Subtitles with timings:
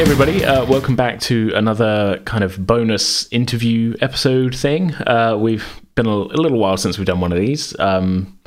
[0.00, 0.42] Hey, everybody.
[0.42, 4.94] Uh, welcome back to another kind of bonus interview episode thing.
[4.94, 8.40] Uh, we've been a, a, little while since we've done one of these, um,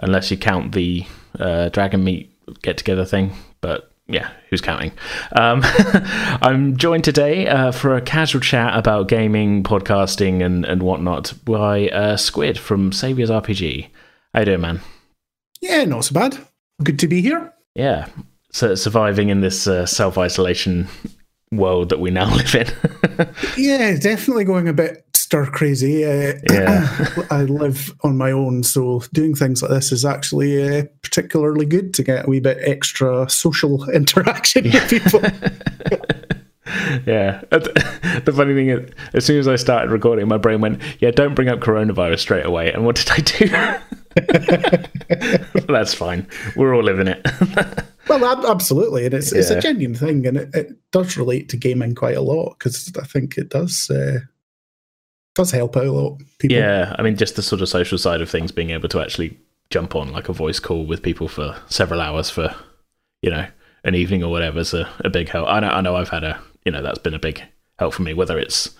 [0.00, 1.06] unless you count the
[1.38, 2.28] uh, Dragonmeet
[2.60, 3.32] get together thing.
[3.62, 4.92] But yeah, who's counting?
[5.34, 11.32] Um, I'm joined today uh, for a casual chat about gaming, podcasting, and, and whatnot
[11.46, 13.88] by uh, Squid from Saviors RPG.
[14.34, 14.82] How you doing, man?
[15.62, 16.36] Yeah, not so bad.
[16.84, 17.54] Good to be here.
[17.74, 18.08] Yeah,
[18.52, 20.88] so surviving in this uh, self isolation
[21.50, 22.66] world that we now live in.
[23.56, 26.04] yeah, definitely going a bit stir crazy.
[26.04, 30.84] Uh, yeah, I live on my own, so doing things like this is actually uh,
[31.02, 35.20] particularly good to get a wee bit extra social interaction with people.
[37.06, 37.42] yeah.
[37.50, 41.34] The funny thing is, as soon as I started recording, my brain went, "Yeah, don't
[41.34, 43.48] bring up coronavirus straight away." And what did I do?
[45.66, 46.26] That's fine.
[46.56, 47.26] We're all living it.
[48.08, 49.38] Well, absolutely, and it's yeah.
[49.38, 52.92] it's a genuine thing, and it, it, does relate to gaming quite a lot because
[53.00, 54.20] I think it does uh,
[55.34, 56.18] does help out a lot.
[56.38, 56.56] People.
[56.56, 59.38] Yeah, I mean, just the sort of social side of things, being able to actually
[59.70, 62.54] jump on like a voice call with people for several hours for
[63.22, 63.46] you know
[63.84, 65.48] an evening or whatever is a, a big help.
[65.48, 67.42] I know, I know, I've had a you know that's been a big
[67.78, 68.14] help for me.
[68.14, 68.70] Whether it's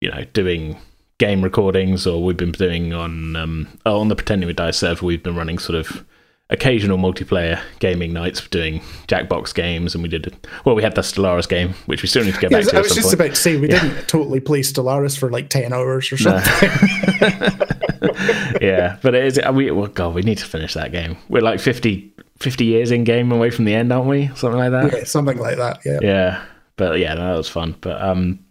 [0.00, 0.78] you know doing
[1.18, 5.06] game recordings or we've been doing on um, oh, on the Pretending with Dice server,
[5.06, 6.04] we've been running sort of
[6.50, 10.74] occasional multiplayer gaming nights doing Jackbox games, and we did well.
[10.74, 12.76] We had the Stellaris game, which we still need to get yeah, back to.
[12.76, 13.14] I was just point.
[13.14, 13.80] about to say we yeah.
[13.80, 16.70] didn't totally play Stellaris for like ten hours or something.
[16.70, 18.08] No.
[18.60, 19.40] yeah, but it is.
[19.52, 21.16] We well, God, we need to finish that game.
[21.28, 24.28] We're like 50, 50 years in game away from the end, aren't we?
[24.34, 24.92] Something like that.
[24.92, 25.80] Yeah, something like that.
[25.84, 25.98] Yeah.
[26.02, 26.44] Yeah,
[26.76, 27.76] but yeah, no, that was fun.
[27.80, 28.44] But um,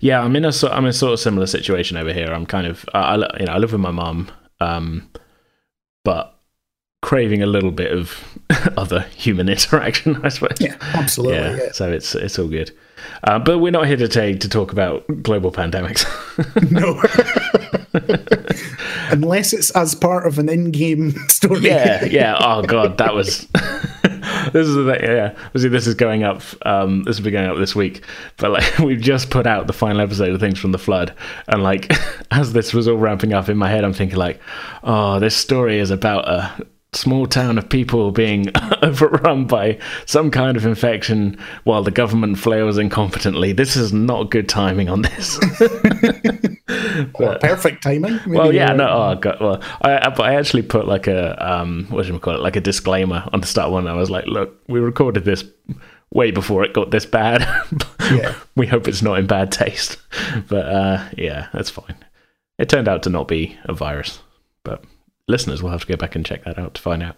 [0.00, 2.32] yeah, I'm in a I'm in a sort of similar situation over here.
[2.32, 4.30] I'm kind of I you know I live with my mum,
[4.60, 5.10] um,
[6.04, 6.35] but
[7.06, 8.36] craving a little bit of
[8.76, 10.58] other human interaction, I suppose.
[10.60, 11.38] Yeah, absolutely.
[11.38, 11.72] Yeah, yeah.
[11.72, 12.76] So it's it's all good.
[13.22, 16.04] Uh, but we're not here today to talk about global pandemics.
[16.72, 17.00] no.
[19.10, 21.60] Unless it's as part of an in-game story.
[21.60, 22.36] Yeah, yeah.
[22.40, 23.46] Oh god, that was.
[24.52, 25.32] this is the thing, yeah.
[25.46, 26.42] Obviously, this is going up.
[26.62, 28.04] Um, this will be going up this week.
[28.38, 31.14] But like, we've just put out the final episode of Things from the Flood,
[31.46, 31.92] and like,
[32.32, 34.40] as this was all ramping up in my head, I'm thinking like,
[34.82, 36.66] oh, this story is about a
[36.96, 38.46] small town of people being
[38.82, 43.56] overrun by some kind of infection while the government flails incompetently.
[43.56, 45.38] This is not good timing on this.
[47.18, 48.14] but, perfect timing.
[48.26, 52.04] Maybe well, yeah, no, oh god, well, I, I actually put like a um, what
[52.04, 53.86] should we call it, like a disclaimer on the start one.
[53.86, 55.44] I was like, look, we recorded this
[56.12, 57.42] way before it got this bad.
[58.10, 59.98] yeah, we hope it's not in bad taste.
[60.48, 61.96] But uh, yeah, that's fine.
[62.58, 64.20] It turned out to not be a virus,
[64.64, 64.82] but
[65.28, 67.16] listeners will have to go back and check that out to find out.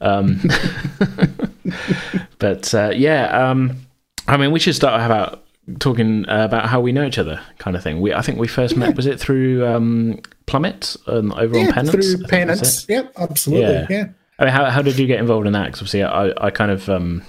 [0.00, 0.40] Um,
[2.38, 3.78] but uh, yeah, um,
[4.26, 5.44] I mean, we should start about
[5.78, 8.00] talking uh, about how we know each other, kind of thing.
[8.00, 8.80] We, I think we first yeah.
[8.80, 12.14] met was it through um, Plummet um, over yeah, on Penance?
[12.14, 13.86] Through Penance, yep, absolutely, yeah.
[13.90, 14.08] yeah.
[14.38, 15.66] I mean, how how did you get involved in that?
[15.66, 17.22] Because obviously, I I kind of um,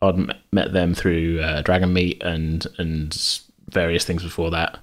[0.00, 4.78] I'd met them through uh, Dragonmeet and and various things before that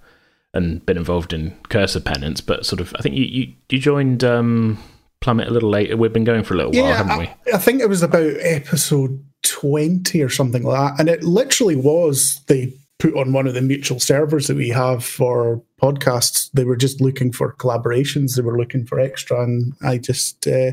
[0.53, 3.79] and been involved in Curse of Penance, but sort of I think you you, you
[3.79, 4.81] joined um,
[5.21, 5.97] Plummet a little later.
[5.97, 7.27] We've been going for a little yeah, while, haven't we?
[7.51, 11.75] I, I think it was about episode twenty or something like that, and it literally
[11.75, 16.51] was they put on one of the mutual servers that we have for podcasts.
[16.51, 18.35] They were just looking for collaborations.
[18.35, 20.71] They were looking for extra, and I just uh,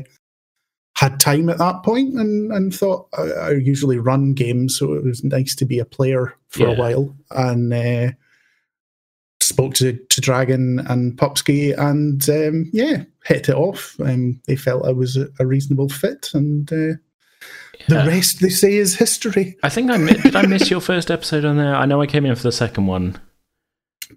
[0.95, 5.03] had time at that point and and thought I, I, usually run games, so it
[5.03, 6.73] was nice to be a player for yeah.
[6.73, 7.71] a while and.
[7.71, 8.11] Uh,
[9.47, 13.95] spoke to, to Dragon and Pupsky and um, yeah, hit it off.
[13.99, 16.97] Um, they felt I was a, a reasonable fit, and uh,
[17.87, 19.57] the rest they say is history.
[19.63, 20.35] I think I did.
[20.35, 21.75] I miss your first episode on there.
[21.75, 23.19] I know I came in for the second one.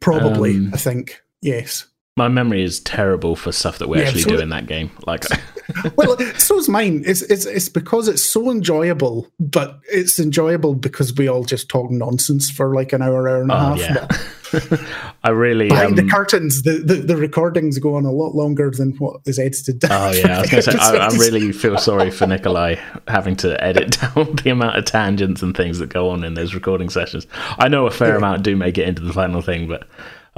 [0.00, 1.86] Probably, um, I think yes.
[2.16, 4.90] My memory is terrible for stuff that we yeah, actually so, do in that game.
[5.06, 5.24] Like,
[5.96, 7.02] well, so is mine.
[7.06, 11.90] It's it's it's because it's so enjoyable, but it's enjoyable because we all just talk
[11.90, 13.78] nonsense for like an hour, hour and a oh, half.
[13.78, 14.08] Yeah.
[15.24, 18.70] I really behind um, the curtains, the, the, the recordings go on a lot longer
[18.70, 19.90] than what is edited down.
[19.92, 22.76] Oh yeah, I, was going to say, I, I, really feel sorry for Nikolai
[23.08, 26.54] having to edit down the amount of tangents and things that go on in those
[26.54, 27.26] recording sessions.
[27.58, 28.16] I know a fair yeah.
[28.16, 29.86] amount do make it into the final thing, but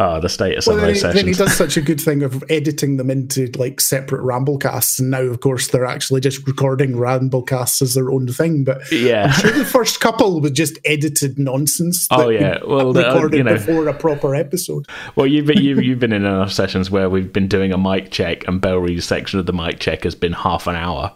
[0.02, 1.14] oh, the status well, of those he, sessions.
[1.14, 5.10] Then he does such a good thing of editing them into like separate ramblecasts, and
[5.10, 8.64] now of course they're actually just recording ramblecasts as their own thing.
[8.64, 12.06] But yeah, I'm sure the first couple was just edited nonsense.
[12.10, 14.86] Oh yeah, well, recorded uh, you know, before a proper episode.
[15.16, 18.10] Well, you've been you've, you've been in enough sessions where we've been doing a mic
[18.10, 21.14] check, and Bellry's section of the mic check has been half an hour.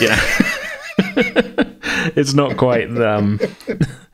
[0.00, 0.20] Yeah.
[0.98, 2.90] it's not quite.
[3.00, 3.40] Um,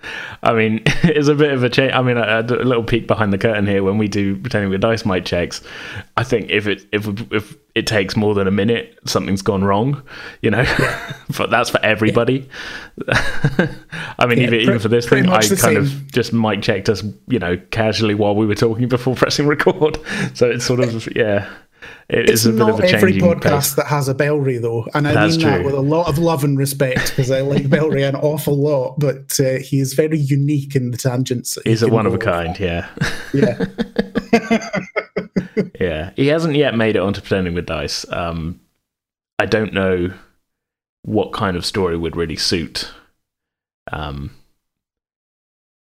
[0.43, 1.93] I mean, it's a bit of a change.
[1.93, 3.83] I mean, a, a, little peek behind the curtain here.
[3.83, 5.63] When we do pretending with dice mic checks,
[6.17, 10.03] I think if it if if it takes more than a minute, something's gone wrong.
[10.41, 10.65] You know,
[11.37, 12.49] but that's for everybody.
[13.09, 15.77] I mean, yeah, even, even for this thing, I kind same.
[15.77, 19.99] of just mic checked us, you know, casually while we were talking before pressing record.
[20.35, 21.49] So it's sort of yeah.
[22.09, 25.51] It it's not every podcast that has a Bellry though, and I That's mean true.
[25.51, 28.99] that with a lot of love and respect because I like Bellry an awful lot.
[28.99, 31.59] But uh, he is very unique in the tangents.
[31.65, 32.89] He's he a one of a kind, yeah.
[33.33, 33.65] Yeah.
[35.81, 38.11] yeah, he hasn't yet made it onto pretending with dice.
[38.11, 38.61] Um,
[39.39, 40.13] I don't know
[41.03, 42.91] what kind of story would really suit.
[43.91, 44.31] Um,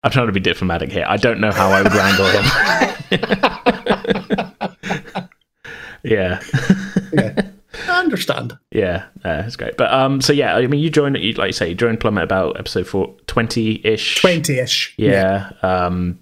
[0.03, 1.05] I'm trying to be diplomatic here.
[1.07, 3.95] I don't know how I would wrangle him.
[6.03, 6.41] Yeah.
[7.13, 7.49] yeah.
[7.87, 8.57] I understand.
[8.71, 9.77] Yeah, uh, it's great.
[9.77, 12.59] But um, so yeah, I mean, you joined, like you say, you joined Plummet about
[12.59, 14.21] episode four, 20 ish.
[14.21, 14.93] 20 ish.
[14.97, 15.51] Yeah.
[15.61, 15.85] yeah.
[15.85, 16.19] Um,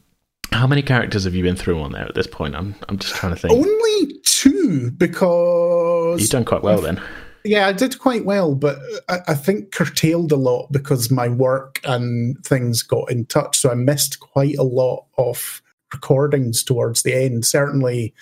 [0.51, 2.56] how many characters have you been through on there at this point?
[2.56, 3.53] I'm, I'm just trying to think.
[3.53, 7.01] Only two because you've done quite well I've, then.
[7.44, 8.77] Yeah, I did quite well, but
[9.09, 13.57] I, I think curtailed a lot because my work and things got in touch.
[13.57, 15.62] So I missed quite a lot of
[15.94, 17.45] recordings towards the end.
[17.45, 18.13] Certainly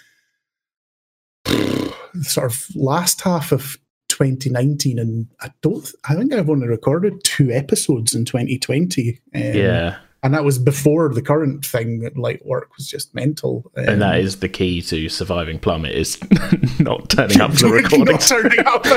[2.22, 3.78] sort of last half of
[4.10, 5.90] 2019, and I don't.
[6.08, 9.20] I think I've only recorded two episodes in 2020.
[9.34, 9.98] Um, yeah.
[10.24, 12.00] And that was before the current thing.
[12.00, 15.92] That like work was just mental, um, and that is the key to surviving Plummet
[15.92, 16.18] is
[16.80, 18.18] not turning up for recording.
[18.66, 18.86] Up.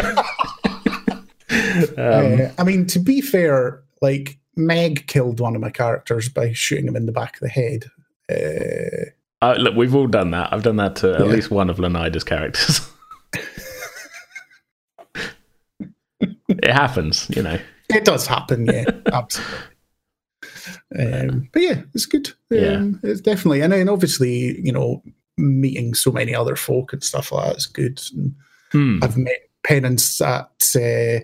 [1.98, 6.52] um, uh, I mean, to be fair, like Meg killed one of my characters by
[6.52, 7.84] shooting him in the back of the head.
[8.30, 9.10] Uh,
[9.40, 10.52] uh, look, we've all done that.
[10.52, 12.80] I've done that to at least one of Lenida's characters.
[16.20, 17.58] it happens, you know.
[17.88, 19.54] It does happen, yeah, absolutely.
[20.98, 22.30] Um, but yeah, it's good.
[22.50, 25.02] Yeah, um, it's definitely, and then obviously, you know,
[25.36, 28.00] meeting so many other folk and stuff like that is good.
[28.12, 28.34] And
[28.72, 28.98] hmm.
[29.02, 31.20] I've met Penance at uh,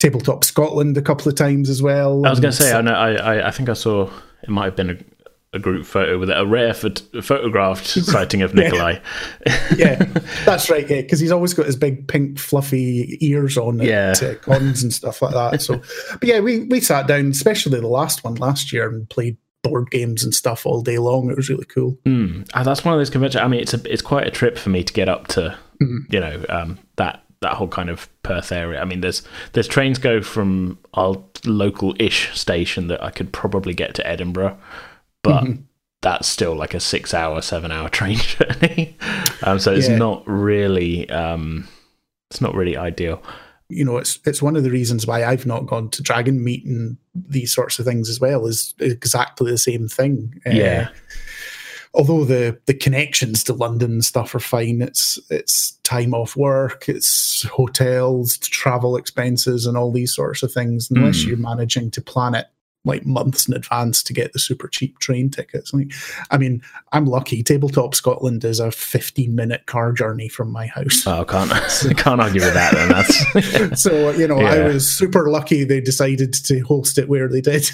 [0.00, 2.26] Tabletop Scotland a couple of times as well.
[2.26, 4.10] I was going to say, I know, I, I think I saw
[4.42, 5.04] it might have been
[5.52, 8.98] a, group photo with it, a rare phot- photographed sighting of Nikolai.
[9.76, 10.04] yeah.
[10.44, 10.88] that's right.
[10.88, 14.10] Yeah, because he's always got his big pink fluffy ears on yeah.
[14.10, 15.62] at uh, cons and stuff like that.
[15.62, 15.80] So,
[16.12, 19.90] but yeah, we we sat down, especially the last one last year, and played board
[19.90, 21.30] games and stuff all day long.
[21.30, 21.98] It was really cool.
[22.04, 22.46] Mm.
[22.64, 23.42] That's one of those conventions.
[23.42, 26.12] I mean, it's a it's quite a trip for me to get up to, mm.
[26.12, 28.80] you know, um, that that whole kind of Perth area.
[28.80, 29.22] I mean, there's
[29.52, 34.58] there's trains go from our local ish station that I could probably get to Edinburgh
[35.26, 35.62] but mm-hmm.
[36.02, 38.96] that's still like a six hour, seven hour train journey.
[39.42, 39.96] um, so it's yeah.
[39.96, 41.68] not really, um,
[42.30, 43.22] it's not really ideal.
[43.68, 46.96] You know, it's it's one of the reasons why I've not gone to Dragonmeet and
[47.14, 48.46] these sorts of things as well.
[48.46, 50.40] Is exactly the same thing.
[50.46, 50.88] Uh, yeah.
[50.88, 50.94] Uh,
[51.94, 56.88] although the the connections to London and stuff are fine, it's it's time off work,
[56.88, 60.88] it's hotels, travel expenses, and all these sorts of things.
[60.88, 61.26] Unless mm.
[61.26, 62.46] you're managing to plan it
[62.86, 65.74] like months in advance to get the super cheap train tickets.
[65.74, 65.92] Like,
[66.30, 66.62] I mean,
[66.92, 67.42] I'm lucky.
[67.42, 71.06] Tabletop Scotland is a 15 minute car journey from my house.
[71.06, 71.50] Oh, can't
[71.96, 72.74] can't argue with that.
[72.74, 74.52] Then that's so you know, yeah.
[74.52, 77.68] I was super lucky they decided to host it where they did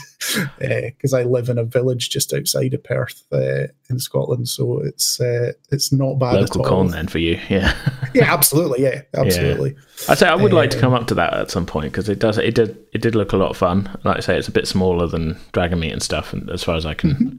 [0.59, 4.49] because uh, I live in a village just outside of Perth uh, in Scotland.
[4.49, 6.35] So it's uh, it's not bad.
[6.35, 7.75] Local con then for you, yeah.
[8.15, 8.83] yeah, absolutely.
[8.83, 9.71] Yeah, absolutely.
[9.71, 10.11] Yeah.
[10.11, 12.19] I say I would like to come up to that at some point because it
[12.19, 13.89] does it did it did look a lot of fun.
[14.05, 16.87] Like I say, it's a bit smaller than Dragonmeet and stuff, and as far as
[16.87, 17.11] I can.
[17.11, 17.37] Mm-hmm.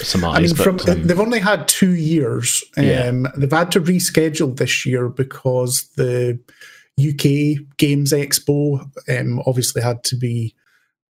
[0.00, 2.64] Surmise, I mean, but, from, um, they've only had two years.
[2.78, 3.30] Um, yeah.
[3.36, 6.40] They've had to reschedule this year because the
[6.98, 10.54] UK Games Expo um, obviously had to be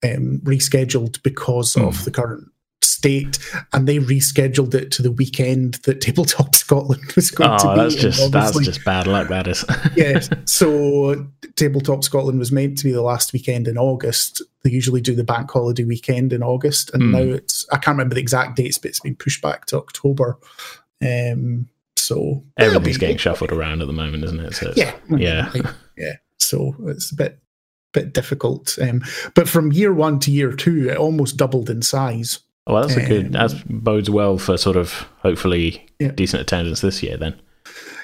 [0.03, 1.87] um, rescheduled because mm.
[1.87, 2.05] of hmm.
[2.05, 2.49] the current
[2.83, 3.39] state,
[3.73, 7.81] and they rescheduled it to the weekend that Tabletop Scotland was going oh, to be.
[7.81, 9.29] that's just that's just bad luck.
[9.29, 9.65] That is.
[9.97, 10.21] yeah.
[10.45, 14.43] So Tabletop Scotland was meant to be the last weekend in August.
[14.63, 17.11] They usually do the bank holiday weekend in August, and mm.
[17.13, 20.39] now it's I can't remember the exact dates, but it's been pushed back to October.
[21.03, 24.55] Um, so everything's getting shuffled around at the moment, isn't it?
[24.55, 25.53] So yeah, yeah,
[25.97, 26.15] yeah.
[26.39, 27.39] So it's a bit
[27.93, 28.79] bit difficult.
[28.81, 29.03] Um,
[29.35, 32.41] but from year one to year two, it almost doubled in size.
[32.71, 33.33] Well, that's a good.
[33.33, 36.13] That um, bodes well for sort of hopefully yeah.
[36.13, 37.17] decent attendance this year.
[37.17, 37.41] Then.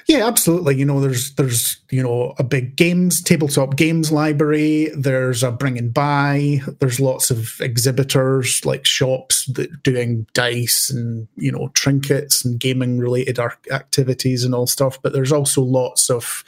[0.07, 0.77] Yeah, absolutely.
[0.77, 4.89] You know, there's there's you know a big games tabletop games library.
[4.95, 6.61] There's a bring and buy.
[6.79, 12.99] There's lots of exhibitors like shops that doing dice and you know trinkets and gaming
[12.99, 13.39] related
[13.71, 15.01] activities and all stuff.
[15.01, 16.43] But there's also lots of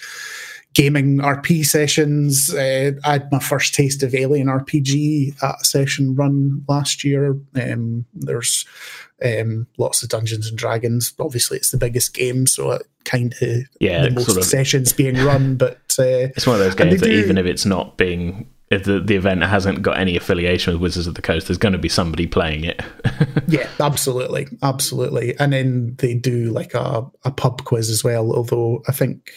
[0.73, 2.53] gaming RP sessions.
[2.53, 7.35] Uh, I had my first taste of Alien RPG at a session run last year.
[7.55, 8.65] Um, there's
[9.25, 11.13] um, lots of Dungeons and Dragons.
[11.19, 14.93] Obviously, it's the biggest game, so it kind of Yeah, the most sort of- sessions
[14.93, 15.55] being run.
[15.57, 18.83] But uh, It's one of those games that do- even if it's not being if
[18.83, 21.79] the, the event hasn't got any affiliation with Wizards of the Coast, there's going to
[21.79, 22.83] be somebody playing it.
[23.47, 25.35] yeah, absolutely, absolutely.
[25.39, 28.31] And then they do like a, a pub quiz as well.
[28.31, 29.31] Although I think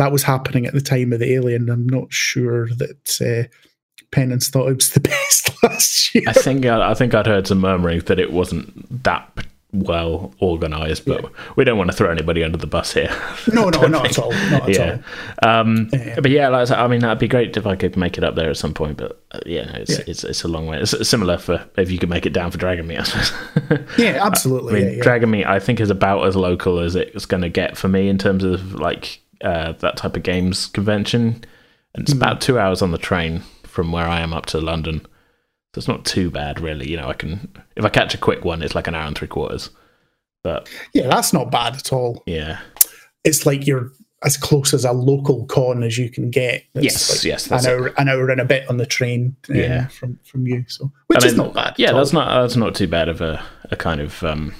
[0.00, 1.68] that was happening at the time of the Alien.
[1.68, 3.48] I'm not sure that uh,
[4.10, 6.24] Penance thought it was the best last year.
[6.26, 9.30] I think I, I think I'd heard some murmurings that it wasn't that
[9.74, 13.14] well organized, but we don't want to throw anybody under the bus here.
[13.52, 14.32] No, no, not at all.
[14.32, 14.98] Not at yeah.
[15.42, 15.50] all.
[15.50, 16.18] Um, Yeah.
[16.18, 18.24] But yeah, like I, said, I mean, that'd be great if I could make it
[18.24, 18.96] up there at some point.
[18.96, 20.04] But uh, yeah, no, it's, Yeah.
[20.06, 20.80] it's it's a long way.
[20.80, 23.00] It's similar for if you could make it down for Dragonmeet.
[23.00, 23.80] I suppose.
[23.98, 24.76] Yeah, absolutely.
[24.76, 25.02] I mean, yeah, yeah.
[25.02, 28.08] Dragon Meat, I think, is about as local as it's going to get for me
[28.08, 31.44] in terms of like uh, that type of games convention.
[31.94, 32.18] And it's Hmm.
[32.18, 35.00] about two hours on the train from where I am up to London,
[35.74, 36.88] so it's not too bad, really.
[36.90, 39.16] You know, I can if I catch a quick one, it's like an hour and
[39.16, 39.70] three quarters.
[40.42, 42.22] But yeah, that's not bad at all.
[42.26, 42.60] yeah,
[43.24, 43.90] It's like you're
[44.22, 46.64] as close as a local con as you can get.
[46.74, 47.94] It's Yes, like yes, An that's it.
[47.98, 49.36] an hour and a bit on the train.
[49.48, 49.86] um, Yeah.
[49.88, 50.64] from from you.
[50.68, 51.74] So which I is mean, not bad.
[51.78, 52.20] Yeah, at that's all.
[52.20, 54.54] not that's not too bad of a, a kind of um,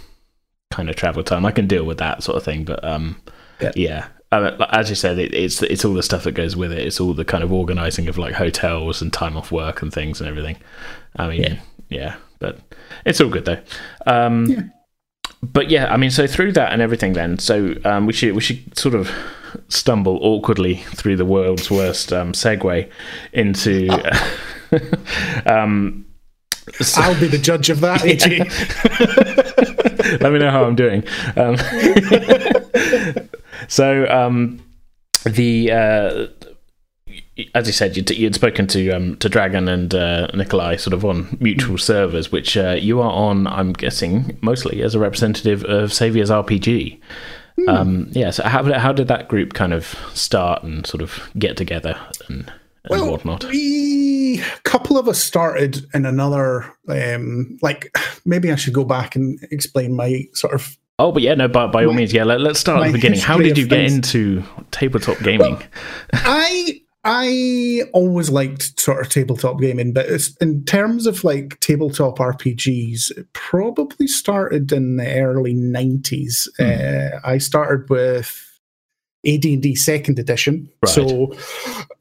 [0.70, 1.44] kind of travel time.
[1.46, 3.20] I can deal with that sort of thing, but um,
[3.60, 3.72] Yeah.
[3.76, 4.06] yeah.
[4.32, 6.78] As you said, it, it's it's all the stuff that goes with it.
[6.86, 10.20] It's all the kind of organising of like hotels and time off work and things
[10.20, 10.56] and everything.
[11.16, 11.56] I mean, yeah,
[11.88, 12.14] Yeah.
[12.38, 12.58] but
[13.04, 13.58] it's all good though.
[14.06, 14.62] Um, Yeah.
[15.42, 18.42] But yeah, I mean, so through that and everything, then, so um, we should we
[18.42, 19.10] should sort of
[19.68, 22.88] stumble awkwardly through the world's worst um, segue
[23.32, 23.88] into.
[25.46, 26.04] um,
[26.78, 28.44] so- I'll be the judge of that, AJ.
[30.20, 31.04] Let me know how I'm doing.
[31.36, 31.56] Um,
[33.70, 34.60] so, um,
[35.24, 36.26] the uh,
[37.54, 41.04] as you said, you'd, you'd spoken to um, to Dragon and uh, Nikolai sort of
[41.04, 43.46] on mutual servers, which uh, you are on.
[43.46, 47.00] I'm guessing mostly as a representative of Saviour's RPG.
[47.68, 48.30] Um, yeah.
[48.30, 51.96] So, how how did that group kind of start and sort of get together
[52.28, 52.52] and,
[52.84, 53.44] and whatnot?
[53.44, 59.16] We a couple of us started in another um like maybe I should go back
[59.16, 61.48] and explain my sort of Oh, but yeah, no.
[61.48, 62.24] By, by all means, yeah.
[62.24, 63.20] Let, us start at the beginning.
[63.20, 63.94] How did you get things.
[63.94, 65.62] into tabletop gaming?
[66.12, 72.18] I I always liked sort of tabletop gaming, but it's, in terms of like tabletop
[72.18, 76.48] RPGs, it probably started in the early nineties.
[76.58, 76.64] Hmm.
[76.64, 78.49] Uh, I started with
[79.26, 80.88] AD&D Second Edition, Right.
[80.90, 81.34] so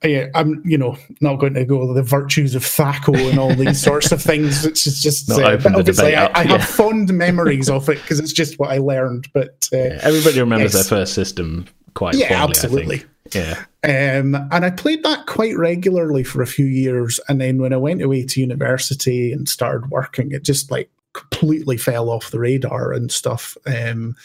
[0.04, 3.82] yeah, I'm you know not going to go the virtues of THAC0 and all these
[3.90, 4.64] sorts of things.
[4.66, 6.58] Which is just Not uh, obviously I, I yeah.
[6.58, 9.28] have fond memories of it because it's just what I learned.
[9.34, 10.88] But uh, Yeah, everybody remembers Yes.
[10.90, 12.50] their first system quite yeah, fondly.
[12.50, 12.96] absolutely.
[12.96, 13.10] I think.
[13.36, 13.66] Yeah.
[13.84, 17.20] Um, and I played that quite regularly for a few years.
[17.30, 21.78] And then when I went away to university and started working, it just like completely
[21.78, 23.58] fell off the radar and stuff.
[23.66, 24.16] Um,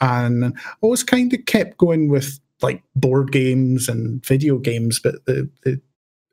[0.00, 5.24] and I always kind of kept going with like board games and video games, but
[5.26, 5.80] the, the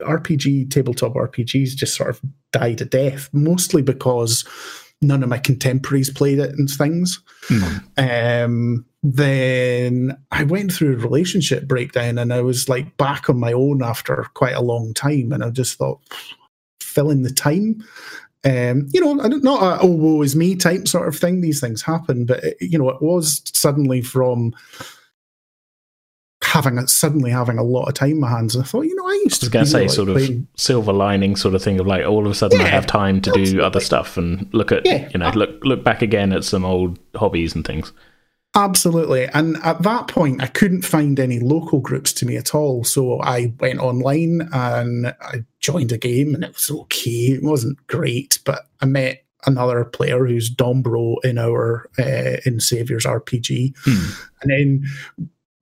[0.02, 4.46] RPG, tabletop RPGs just sort of died a death, mostly because
[5.02, 7.22] none of my contemporaries played it and things.
[7.98, 13.52] Um, then I went through a relationship breakdown and I was like back on my
[13.52, 15.32] own after quite a long time.
[15.32, 16.00] And I just thought,
[16.82, 17.84] filling the time.
[18.44, 21.42] Um, you know, not a oh woe is me type sort of thing.
[21.42, 24.54] These things happen, but it, you know, it was suddenly from
[26.44, 28.58] having a, suddenly having a lot of time in my hands.
[28.58, 30.16] I thought, you know, I used I was to going to say like, sort of
[30.16, 33.22] playing- silver lining sort of thing of like all of a sudden I have time
[33.22, 35.08] to do other stuff and look at Yeah.
[35.14, 37.92] you know look look back again at some old hobbies and things.
[38.54, 39.28] Absolutely.
[39.28, 42.84] And at that point, I couldn't find any local groups to me at all.
[42.84, 47.32] So I went online and I joined a game and it was okay.
[47.32, 53.06] It wasn't great, but I met another player who's Dombro in our uh, in Savior's
[53.06, 53.74] RPG.
[53.86, 54.12] Hmm.
[54.42, 54.86] And then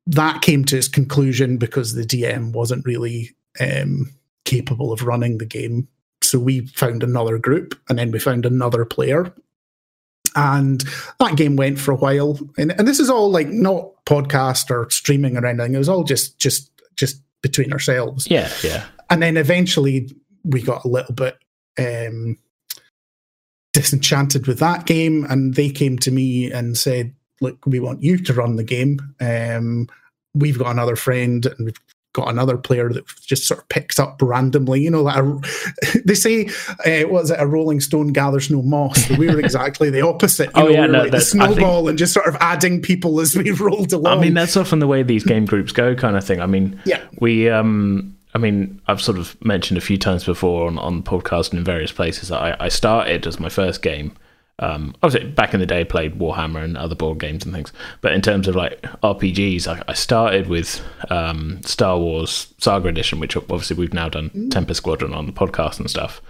[0.07, 4.11] that came to its conclusion because the DM wasn't really um,
[4.45, 5.87] capable of running the game.
[6.23, 9.31] So we found another group and then we found another player
[10.35, 10.83] and
[11.19, 12.39] that game went for a while.
[12.57, 15.75] And, and this is all like not podcast or streaming or anything.
[15.75, 18.29] It was all just just just between ourselves.
[18.29, 18.85] Yeah, yeah.
[19.09, 21.37] and then eventually we got a little bit
[21.77, 22.37] um
[23.73, 25.25] disenchanted with that game.
[25.29, 28.99] And they came to me and said look we want you to run the game.
[29.19, 29.87] Um
[30.33, 31.79] we've got another friend and we've
[32.19, 34.81] got another player that just sort of picked up randomly.
[34.81, 35.39] You know, like a,
[36.05, 36.45] they say,
[36.85, 37.39] uh, what is it?
[37.39, 39.09] A rolling stone gathers no moss.
[39.11, 40.49] We were exactly the opposite.
[40.55, 42.81] Oh, know, yeah, we no, like the I think- snowball and just sort of adding
[42.81, 44.17] people as we rolled along.
[44.17, 46.41] I mean, that's often the way these game groups go, kind of thing.
[46.41, 47.01] I mean, Yeah.
[47.19, 51.03] we, um, I mean, I've sort of mentioned a few times before on on the
[51.03, 54.11] podcast and in various places that I, I started as my first game.
[54.59, 57.71] Um, obviously, back in the day, I played Warhammer and other board games and things.
[58.01, 63.19] But in terms of like RPGs, I, I started with um, Star Wars Saga Edition,
[63.19, 66.21] which obviously we've now done Tempest Squadron on the podcast and stuff.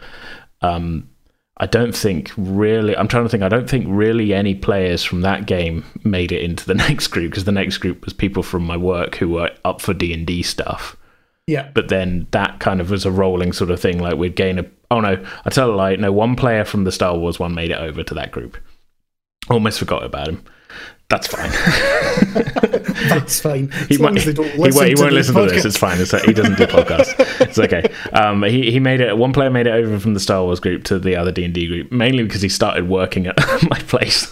[0.61, 1.09] Um,
[1.57, 2.95] I don't think really.
[2.95, 3.43] I'm trying to think.
[3.43, 7.31] I don't think really any players from that game made it into the next group
[7.31, 10.25] because the next group was people from my work who were up for D and
[10.25, 10.95] D stuff.
[11.47, 11.69] yeah.
[11.73, 13.99] But then that kind of was a rolling sort of thing.
[13.99, 14.65] Like we'd gain a.
[14.91, 15.95] Oh no, I tell a lie.
[15.95, 18.57] No, one player from the Star Wars one made it over to that group.
[19.49, 20.43] Almost forgot about him.
[21.09, 21.49] That's fine.
[23.09, 23.71] That's fine.
[23.73, 25.45] As he long won't, as they don't he listen he to won't the listen to
[25.47, 25.65] this.
[25.65, 25.99] It's fine.
[25.99, 27.15] It's, he doesn't do podcasts.
[27.41, 27.83] it's okay.
[28.13, 29.17] Um, he he made it.
[29.17, 31.53] One player made it over from the Star Wars group to the other D and
[31.53, 33.37] D group, mainly because he started working at
[33.69, 34.31] my place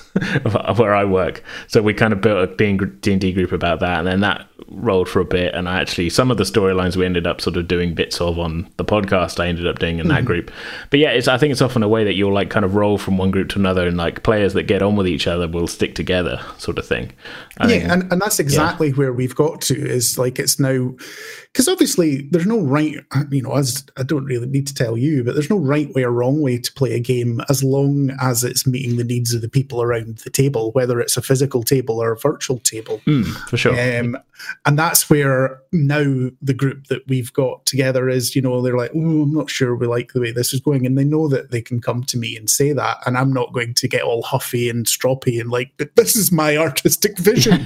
[0.75, 1.43] where I work.
[1.65, 4.47] So we kind of built a D and D group about that, and then that
[4.67, 5.55] rolled for a bit.
[5.55, 8.37] And I actually some of the storylines we ended up sort of doing bits of
[8.37, 9.39] on the podcast.
[9.39, 10.51] I ended up doing in that group.
[10.91, 12.99] But yeah, it's I think it's often a way that you'll like kind of roll
[12.99, 15.67] from one group to another, and like players that get on with each other will
[15.67, 17.13] stick together, sort of thing.
[17.59, 20.93] I yeah, and, and that's exactly where we've got to is like it's now
[21.53, 22.97] because obviously there's no right
[23.31, 26.03] you know as I don't really need to tell you but there's no right way
[26.03, 29.41] or wrong way to play a game as long as it's meeting the needs of
[29.41, 33.25] the people around the table whether it's a physical table or a virtual table Mm,
[33.49, 33.73] for sure.
[33.99, 34.17] um,
[34.65, 38.91] and that's where now the group that we've got together is, you know, they're like,
[38.93, 40.85] oh, I'm not sure we like the way this is going.
[40.85, 42.97] And they know that they can come to me and say that.
[43.05, 46.31] And I'm not going to get all huffy and stroppy and like, but this is
[46.31, 47.65] my artistic vision,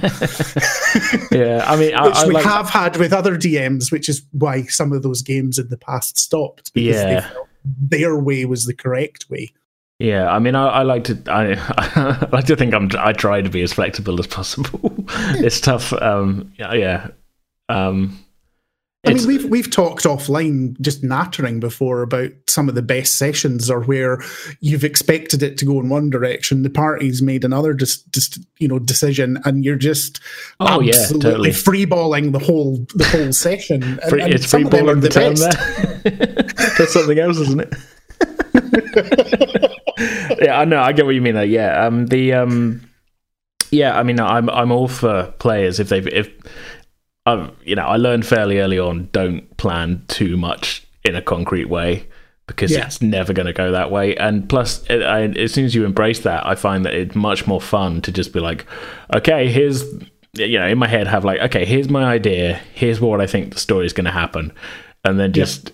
[1.30, 4.22] yeah, I mean, I, which I we like, have had with other DMs, which is
[4.32, 6.72] why some of those games in the past stopped.
[6.74, 7.30] Because they Yeah.
[7.30, 9.52] felt their way was the correct way.
[9.98, 13.40] Yeah, I mean, I, I like to, I, I like to think I'm, I try
[13.40, 14.92] to be as flexible as possible.
[15.08, 15.92] it's tough.
[15.92, 17.08] Um, yeah, yeah.
[17.68, 18.18] Um,
[19.04, 23.68] I mean, we've we've talked offline, just nattering before about some of the best sessions
[23.68, 24.22] are where
[24.60, 28.68] you've expected it to go in one direction, the party's made another just just you
[28.68, 30.20] know decision, and you're just
[30.60, 31.50] Oh, yeah, absolutely totally.
[31.50, 33.82] freeballing the whole the whole session.
[33.82, 35.58] And, free, and it's some free of them are balling the the term best.
[36.04, 36.72] there.
[36.78, 37.74] That's something else, isn't it?
[40.42, 40.80] yeah, I know.
[40.80, 41.34] I get what you mean.
[41.34, 41.42] Though.
[41.42, 42.88] Yeah, um, the um,
[43.72, 43.98] yeah.
[43.98, 46.30] I mean, I'm I'm all for players if they've if
[47.26, 51.66] um, you know, I learned fairly early on don't plan too much in a concrete
[51.68, 52.06] way
[52.46, 52.86] because Yeah.
[52.86, 54.16] it's never going to go that way.
[54.16, 57.46] And plus, it, I, as soon as you embrace that, I find that it's much
[57.46, 58.66] more fun to just be like,
[59.14, 59.84] okay, here's
[60.34, 63.52] you know, in my head, have like, okay, here's my idea, here's what I think
[63.52, 64.50] the story is going to happen,
[65.04, 65.72] and then just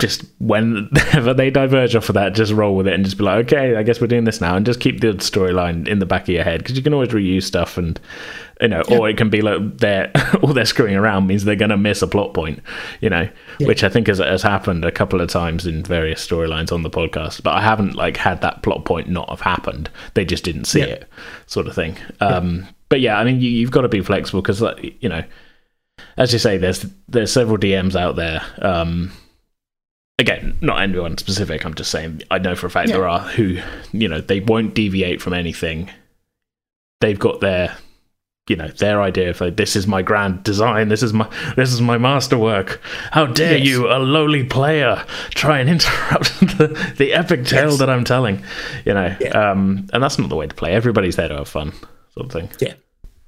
[0.00, 3.46] just whenever they diverge off of that, just roll with it and just be like,
[3.46, 6.22] okay, I guess we're doing this now, and just keep the storyline in the back
[6.22, 8.00] of your head because you can always reuse stuff, and
[8.60, 10.10] you know, or it can be like they're
[10.42, 12.60] all they're screwing around means they're going to miss a plot point,
[13.00, 13.28] you know,
[13.60, 16.90] which I think has has happened a couple of times in various storylines on the
[16.90, 20.64] podcast, but I haven't like had that plot point not have happened; they just didn't
[20.64, 20.86] see Yeah.
[20.86, 21.08] it,
[21.46, 21.96] sort of thing.
[22.20, 25.22] Um, but yeah, I mean, you, you've got to be flexible because, like, you know,
[26.16, 28.42] as you say, there's there's several DMs out there.
[28.58, 29.12] Um,
[30.18, 31.64] again, not anyone specific.
[31.64, 32.96] I'm just saying I know for a fact Yeah.
[32.96, 33.58] there are who,
[33.92, 35.90] you know, they won't deviate from anything.
[37.00, 37.76] They've got their,
[38.48, 40.88] you know, their idea of like, this is my grand design.
[40.88, 42.80] This is my this is my masterwork.
[43.10, 43.66] How dare Yes.
[43.66, 47.78] you, a lowly player, try and interrupt the, the epic tale Yes.
[47.78, 48.42] that I'm telling?
[48.84, 49.50] You know, Yeah.
[49.50, 50.72] um, and that's not the way to play.
[50.72, 51.72] Everybody's there to have fun,
[52.12, 52.48] sort of thing.
[52.60, 52.74] Yeah,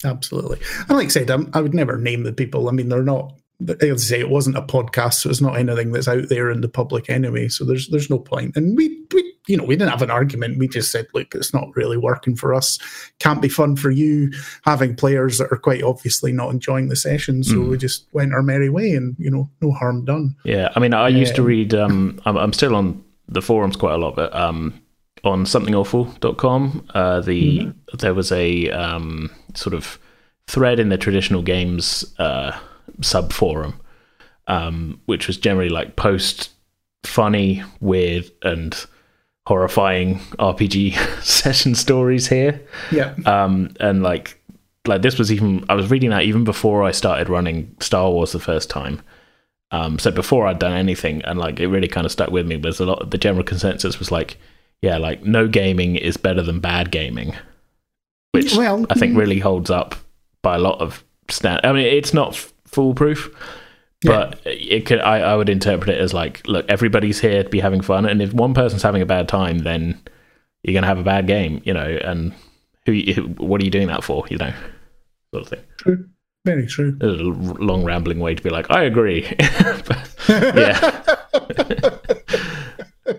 [0.05, 0.59] absolutely.
[0.89, 2.69] And like I said, I'm, I would never name the people.
[2.69, 3.35] I mean, they're not.
[3.59, 6.51] But as I say, it wasn't a podcast, so it's not anything that's out there
[6.51, 7.49] in the public anyway.
[7.49, 8.57] So there's there's no point.
[8.57, 10.59] And we we you know we didn't have an argument.
[10.59, 12.79] We just said, look, it's not really working for us.
[13.19, 14.31] Can't be fun for you
[14.65, 17.43] having players that are quite obviously not enjoying the session.
[17.43, 20.37] So we just went our merry way, and you know, no harm done.
[20.45, 21.75] Yeah, I mean, I used to read.
[21.75, 24.81] Um, I'm, I'm still on the forums quite a lot, but um,
[25.25, 29.99] on somethingawful.com, uh, the there was a um, sort of
[30.47, 32.57] thread in the traditional games uh,
[33.01, 33.81] sub forum,
[34.47, 36.51] um, which was generally like post
[37.05, 38.87] funny, weird, and
[39.47, 44.41] horrifying RPG session stories here Yeah, um, and like
[44.87, 48.33] like this was even I was reading that even before I started running Star Wars
[48.33, 49.01] the first time.
[49.73, 52.57] Um, so before I'd done anything, and like it really kind of stuck with me.
[52.57, 53.11] Was a lot.
[53.11, 54.39] The general consensus was like,
[54.81, 57.35] yeah, like no gaming is better than bad gaming,
[58.33, 59.97] which Well, I think really holds up
[60.43, 61.61] by a lot of stand.
[61.65, 63.31] I mean, it's not foolproof,
[64.03, 67.61] But it could I, I would interpret it as like, look, everybody's here to be
[67.61, 70.01] having fun, and if one person's having a bad time, then
[70.63, 71.99] you're gonna have a bad game, you know.
[72.05, 72.35] And
[72.85, 74.53] who, who what are you doing that for, you know,
[75.33, 75.61] sort of thing.
[75.79, 76.09] True.
[76.45, 76.97] Very true.
[77.01, 79.27] A long rambling way to be like, I agree.
[79.87, 81.17] but, yeah.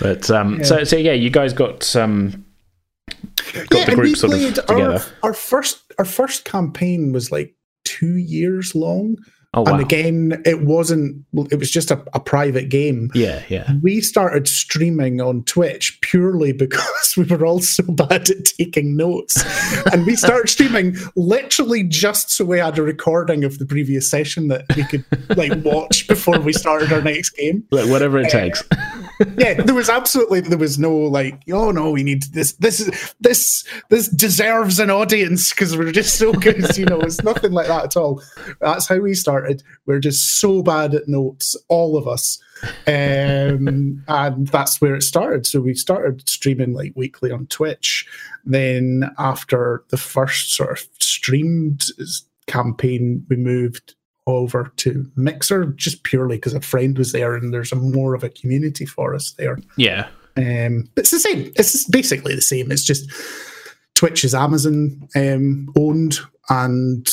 [0.00, 0.62] but um, Yeah.
[0.64, 2.44] so so yeah, you guys got um,
[3.08, 4.92] got yeah, the and group we sort of played together.
[5.22, 7.54] our, our first our first campaign was like
[7.98, 9.16] two years long.
[9.54, 9.72] oh wow.
[9.72, 13.10] And again, it wasn't it was just a, a private game.
[13.14, 13.72] yeah, yeah.
[13.82, 19.34] We started streaming on Twitch purely because we were all so bad at taking notes.
[19.92, 24.48] and we started streaming literally just so we had a recording of the previous session
[24.48, 25.04] that we could
[25.36, 27.64] like watch before we started our next game.
[27.70, 28.62] Look, whatever Uh, it takes.
[29.38, 33.14] Yeah, there was absolutely there was no like, oh no, we need this this is
[33.20, 37.66] this this deserves an audience because we're just so good, you know, it's nothing like
[37.66, 38.22] that at all.
[38.60, 39.62] That's how we started.
[39.86, 42.38] We're just so bad at notes, all of us.
[42.86, 45.46] Um, and that's where it started.
[45.46, 48.06] So we started streaming like weekly on Twitch.
[48.44, 51.84] Then after the first sort of streamed
[52.46, 53.94] campaign, we moved
[54.36, 58.22] over to Mixer just purely because a friend was there and there's a more of
[58.24, 59.58] a community for us there.
[59.76, 61.52] Yeah, Um, it's the same.
[61.56, 62.70] It's basically the same.
[62.70, 63.10] It's just
[63.94, 67.08] Twitch is Amazon um, owned and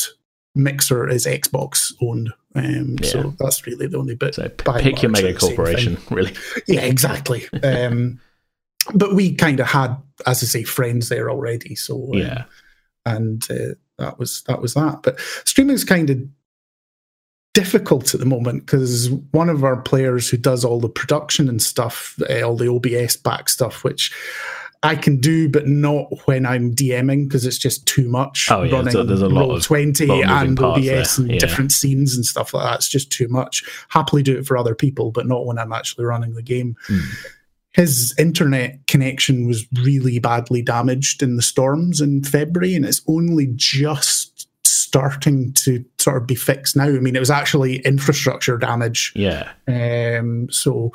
[0.56, 2.32] Mixer is Xbox owned.
[2.56, 3.10] Um, Yeah.
[3.10, 4.36] So that's really the only bit.
[4.36, 6.34] so pick your mega corporation, really.
[6.68, 7.48] yeah, exactly.
[7.64, 8.20] um,
[8.94, 11.76] but we kind of had, as I say, friends there already.
[11.76, 12.44] So um, Yeah,
[13.06, 15.02] and uh, that was that was that.
[15.04, 16.20] But streaming is kind of
[17.56, 21.60] difficult at the moment because one of our players who does all the production and
[21.62, 24.14] stuff, uh, all the OBS back stuff, which
[24.84, 28.48] I can do, but not when I'm DMing because it's just too much.
[28.52, 31.40] Oh, yeah, so there's a lot of- twenty lot of and OBS and yeah.
[31.40, 32.76] different scenes and stuff like that.
[32.76, 33.64] It's just too much.
[33.90, 37.00] Happily do it for other people, but not when I'm actually running the game Hmm.
[37.72, 43.48] his internet connection was really badly damaged in the storms in February, and it's only
[43.56, 44.35] just
[44.96, 46.86] starting to sort of be fixed now.
[46.86, 49.12] I mean, it was actually infrastructure damage.
[49.14, 49.52] yeah.
[49.68, 50.94] Um, so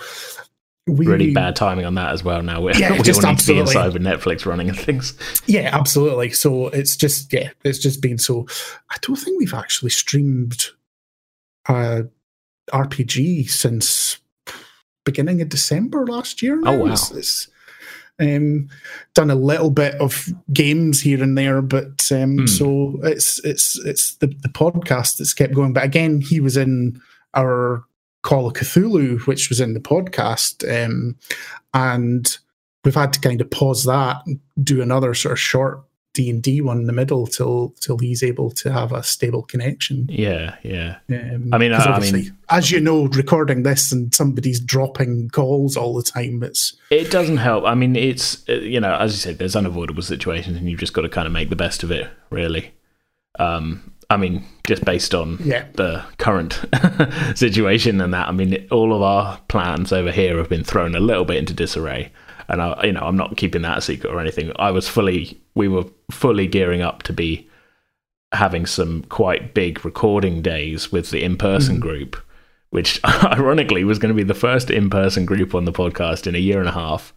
[0.87, 2.43] we Really bad timing on that as well.
[2.43, 3.75] Now we're, Yeah, we just all need to be absolutely.
[3.75, 5.15] inside with Netflix running and things.
[5.47, 6.31] Yeah, absolutely.
[6.31, 8.47] So it's just yeah, it's just been so.
[8.91, 10.69] I don't think we've actually streamed
[11.69, 12.03] uh
[12.73, 14.19] RPG since
[15.05, 16.55] beginning of December last year.
[16.55, 16.77] Oh, now.
[16.77, 16.93] wow.
[16.93, 17.49] It's, it's,
[18.21, 18.69] um,
[19.15, 22.47] done a little bit of games here and there, but um, Hmm.
[22.47, 25.73] so it's it's it's the the podcast that's kept going.
[25.73, 27.01] But again, he was in
[27.35, 27.85] our
[28.23, 31.17] Call of Cthulhu, which was in the podcast, um,
[31.75, 32.39] and
[32.85, 36.43] we've had to kind of pause that and do another sort of short D and
[36.43, 40.07] D one in the middle till till he's able to have a stable connection.
[40.11, 40.97] Yeah, yeah.
[41.09, 45.29] Um, I mean, I- I obviously, mean- as you know, recording this and somebody's dropping
[45.31, 47.65] calls all the time, it's It doesn't help.
[47.65, 51.03] I mean, it's you know, as you said, there's unavoidable situations, and you've just got
[51.03, 52.73] to kind of make the best of it, really.
[53.39, 56.61] Um, I mean, just based on yeah, the current
[57.37, 61.01] situation and that, I mean, all of our plans over here have been thrown a
[61.01, 62.11] little bit into disarray.
[62.51, 64.53] And I, you know, I'm not keeping that a secret or anything.
[64.57, 67.49] I was fully, we were fully gearing up to be
[68.33, 71.81] having some quite big recording days with the in-person mm.
[71.81, 72.17] group,
[72.71, 76.39] which ironically was going to be the first in-person group on the podcast in a
[76.39, 77.15] year and a half.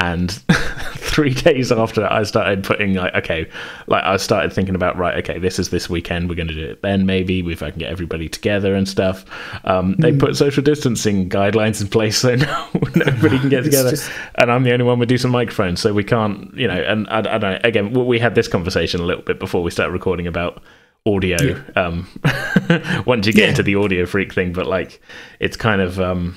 [0.00, 0.30] And
[0.94, 3.48] three days after I started putting like, okay,
[3.88, 6.28] like I started thinking about right, okay, this is this weekend.
[6.28, 9.24] We're going to do it then, maybe if I can get everybody together and stuff.
[9.64, 13.90] Um, They put social distancing guidelines in place, so no, nobody can get together.
[13.90, 16.80] just- and I'm the only one with decent microphones, so we can't, you know.
[16.80, 17.58] And I, I don't know.
[17.64, 20.62] Again, we- had this conversation a little bit before we started recording about
[21.06, 21.60] audio.
[21.74, 22.06] Um,
[23.04, 23.48] once you get Yeah.
[23.48, 25.00] into the audio freak thing, but like,
[25.40, 25.98] it's kind of.
[26.00, 26.36] Um,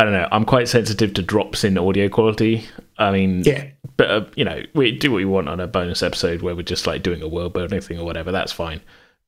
[0.00, 0.28] I don't know.
[0.32, 2.66] I'm quite sensitive to drops in audio quality.
[2.96, 3.66] I mean, yeah,
[3.98, 6.62] but uh, you know, we do what we want on a bonus episode where we're
[6.62, 8.32] just like doing a world building thing or whatever.
[8.32, 8.80] That's fine.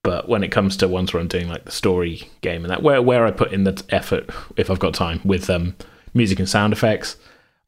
[0.03, 2.83] But when it comes to ones where I'm doing like the story game and that,
[2.83, 5.77] where where I put in the effort, if I've got time, with um,
[6.15, 7.17] music and sound effects,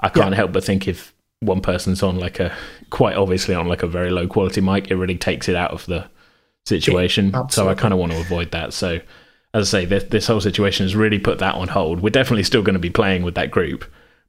[0.01, 0.37] I can't Yeah.
[0.37, 2.55] help but think if one person's on like a
[2.89, 5.85] quite obviously on like a very low quality mic, it really takes it out of
[5.85, 6.07] the
[6.65, 7.35] situation.
[7.51, 8.73] so I kind of want to avoid that.
[8.73, 9.01] So
[9.55, 12.01] as I say, this, this whole situation has really put that on hold.
[12.01, 13.85] We're definitely still going to be playing with that group,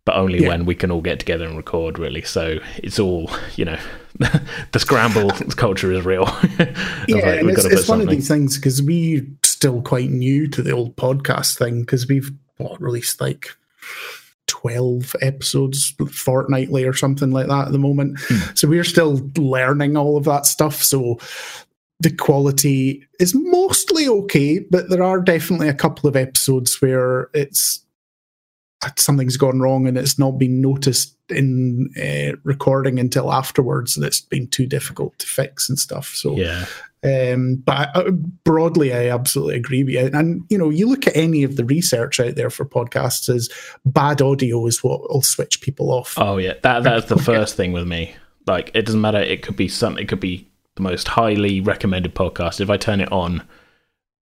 [0.05, 0.49] but only Yeah.
[0.49, 2.21] when we can all get together and record, really.
[2.21, 3.79] So it's all, you know,
[4.71, 6.25] the scramble culture is real.
[7.07, 7.17] Yeah.
[7.17, 10.47] like, it's, got to put it's one of these things because we're still quite new
[10.47, 13.49] to the old podcast thing because we've what, released like.
[14.47, 18.19] 12 episodes fortnightly or something like that at the moment.
[18.27, 18.53] Hmm.
[18.55, 20.83] So we're still learning all of that stuff.
[20.83, 21.19] So
[21.99, 27.85] the quality is mostly okay, but there are definitely a couple of episodes where it's
[28.97, 34.21] something's gone wrong and it's not been noticed in uh, recording until afterwards and it's
[34.21, 36.65] been too difficult to fix and stuff so yeah.
[37.03, 38.11] um, but I,
[38.43, 40.09] broadly i absolutely agree with you.
[40.13, 43.49] And you know you look at any of the research out there for podcasts is
[43.85, 46.13] bad audio is what will switch people off.
[46.17, 46.53] Oh yeah.
[46.61, 48.15] That that's the first thing with me.
[48.45, 49.19] Like it doesn't matter.
[49.19, 53.01] It could be something it could be the most highly recommended podcast if i turn
[53.01, 53.43] it on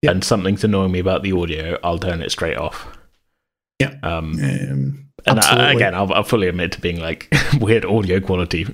[0.05, 2.87] and something's annoying me about the audio i'll turn it straight off
[3.79, 3.95] yeah.
[4.03, 8.67] Um, um, and I, again, I'll, I'll, fully admit to being like weird audio quality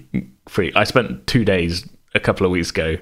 [0.47, 0.71] free.
[0.75, 2.97] I spent two days a couple of weeks ago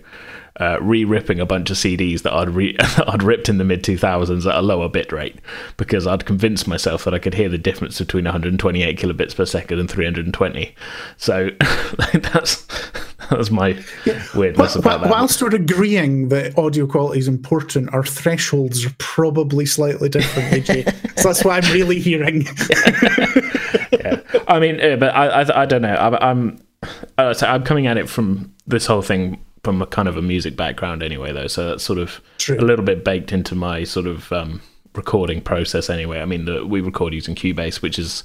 [0.60, 4.50] uh, re-ripping a bunch of CDs that I'd re- I'd ripped in the mid 2000s
[4.50, 5.40] at a lower bit rate
[5.78, 9.80] because I'd convinced myself that I could hear the difference between 128 kilobits per second
[9.80, 10.76] and 320.
[11.18, 11.50] So
[12.14, 12.68] that's
[13.32, 14.24] that's my yeah.
[14.36, 15.10] weirdness about that.
[15.10, 21.18] Whilst we're agreeing that audio quality is important, our thresholds are probably slightly different, AJ.
[21.20, 22.42] so that's what I'm really hearing.
[23.92, 24.22] yeah.
[24.48, 25.94] I mean, uh, but I, I, I don't know.
[25.94, 26.62] I, I'm
[27.18, 31.04] I'm coming at it from this whole thing from a kind of a music background
[31.04, 31.48] anyway, though.
[31.48, 32.58] So that's sort of True.
[32.58, 34.62] a little bit baked into my sort of um,
[34.96, 36.22] recording process anyway.
[36.22, 38.24] I mean, the, we record using Cubase, which is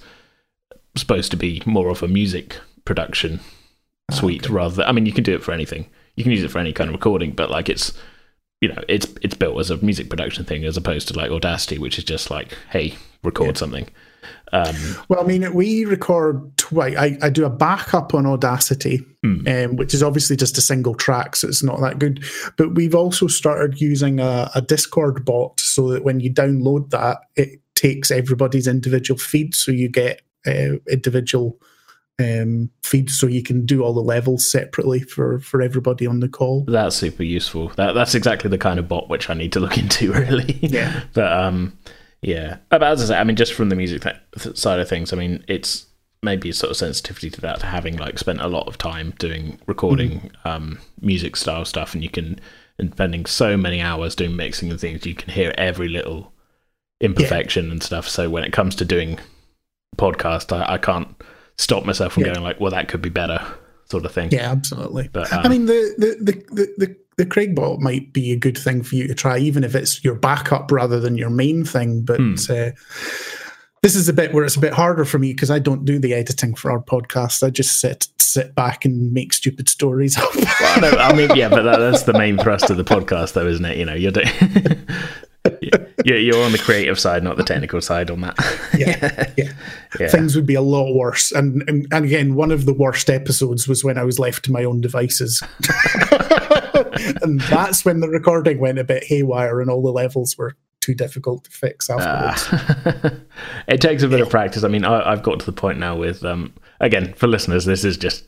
[0.97, 3.41] supposed to be more of a music production
[4.13, 4.53] suite okay.
[4.53, 5.87] rather than, I mean, you can do it for anything.
[6.17, 7.93] You can use it for any kind of recording, but like it's,
[8.61, 11.79] you know, it's it's built as a music production thing as opposed to like Audacity,
[11.79, 12.95] which is just like, hey,
[13.25, 13.59] record yeah.
[13.59, 13.89] something.
[14.53, 14.77] Um,
[15.09, 16.97] well, I mean, we record twice.
[16.97, 19.65] I, I do a backup on Audacity, mm.
[19.65, 22.23] um, which is obviously just a single track, so it's not that good.
[22.57, 27.19] But we've also started using a, a Discord bot so that when you download that,
[27.35, 31.59] it takes everybody's individual feed, so you get uh, individual
[32.21, 36.29] um, feeds, so you can do all the levels separately for for everybody on the
[36.29, 36.65] call.
[36.67, 37.69] That's super useful.
[37.77, 40.59] That that's exactly the kind of bot which I need to look into, really.
[40.63, 41.79] Yeah, but um
[42.21, 45.13] yeah, but as I say, I mean, just from the music th- side of things,
[45.13, 45.87] I mean, it's
[46.23, 49.13] maybe a sort of sensitivity to that, to having like spent a lot of time
[49.19, 50.49] doing recording mm-hmm.
[50.49, 52.39] um, music style stuff, and you can
[52.79, 56.33] and spending so many hours doing mixing and things, you can hear every little
[57.01, 57.73] imperfection yeah.
[57.73, 58.09] and stuff.
[58.09, 59.19] So when it comes to doing
[59.97, 61.09] podcast, I, I can't
[61.59, 62.35] stop myself from yeah.
[62.35, 63.45] going like, well, that could be better,
[63.87, 64.31] sort of thing.
[64.31, 65.09] Yeah, absolutely.
[65.13, 68.83] But um, I mean, the the the the the Craigbot might be a good thing
[68.83, 72.03] for you to try, even if it's your backup rather than your main thing.
[72.03, 72.35] But hmm.
[72.49, 72.71] uh,
[73.83, 75.99] this is a bit where it's a bit harder for me because I don't do
[75.99, 77.43] the editing for our podcast.
[77.43, 80.35] I just sit sit back and make stupid stories up.
[80.35, 83.47] well, no, I mean, yeah, but that, that's the main thrust of the podcast, though,
[83.47, 83.77] isn't it?
[83.77, 84.29] You know, you're doing.
[85.61, 88.37] yeah, you're on the creative side, not the technical side on that.
[88.79, 89.53] yeah, yeah,
[89.99, 90.09] yeah.
[90.09, 91.33] Things would be a lot worse.
[91.33, 94.53] And, and and again, one of the worst episodes was when I was left to
[94.53, 95.43] my own devices.
[97.23, 100.95] and that's when the recording went a bit haywire and all the levels were too
[100.95, 102.53] difficult to fix afterwards.
[102.53, 103.11] Uh,
[103.69, 104.65] it takes a bit of practice.
[104.65, 107.85] I mean, I, have got to the point now with, um, again, for listeners, this
[107.85, 108.27] is just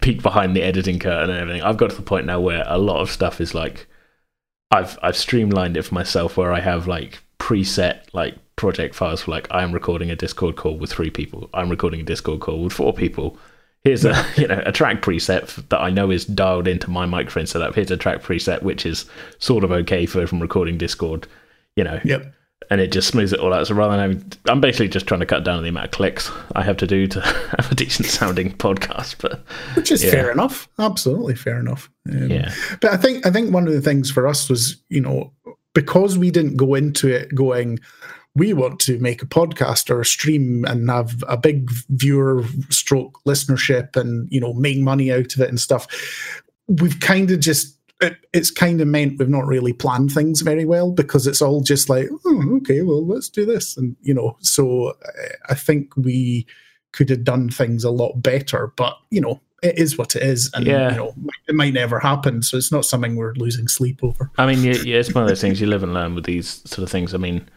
[0.00, 1.62] peek behind the editing curtain and everything.
[1.62, 3.86] I've got to the point now where a lot of stuff is like,
[4.74, 9.30] I've I've streamlined it for myself where I have like preset like project files for
[9.30, 11.48] like I'm recording a Discord call with three people.
[11.54, 13.38] I'm recording a Discord call with four people
[13.84, 17.46] here's a you know a track preset that I know is dialed into my microphone
[17.46, 17.74] setup.
[17.74, 19.04] Here's a track preset which is
[19.38, 21.28] sort of okay for from recording Discord,
[21.76, 22.00] you know.
[22.04, 22.34] Yep.
[22.70, 23.66] And it just smooths it all out.
[23.66, 26.30] So rather than having, I'm basically just trying to cut down the amount of clicks
[26.56, 27.20] I have to do to
[27.58, 29.16] have a decent sounding podcast.
[29.20, 30.10] But which is yeah.
[30.10, 31.90] fair enough, absolutely fair enough.
[32.10, 32.54] Um, yeah.
[32.80, 35.32] But I think I think one of the things for us was you know
[35.74, 37.80] because we didn't go into it going
[38.36, 43.20] we want to make a podcast or a stream and have a big viewer stroke
[43.26, 45.86] listenership and you know make money out of it and stuff
[46.66, 50.64] we've kind of just it, it's kind of meant we've not really planned things very
[50.64, 54.36] well because it's all just like oh, okay well let's do this and you know
[54.40, 56.46] so uh, i think we
[56.92, 60.50] could have done things a lot better but you know it is what it is,
[60.52, 60.90] and yeah.
[60.90, 61.14] you know
[61.48, 62.42] it might never happen.
[62.42, 64.30] So it's not something we're losing sleep over.
[64.36, 66.62] I mean, yeah, yeah, it's one of those things you live and learn with these
[66.68, 67.14] sort of things.
[67.14, 67.48] I mean,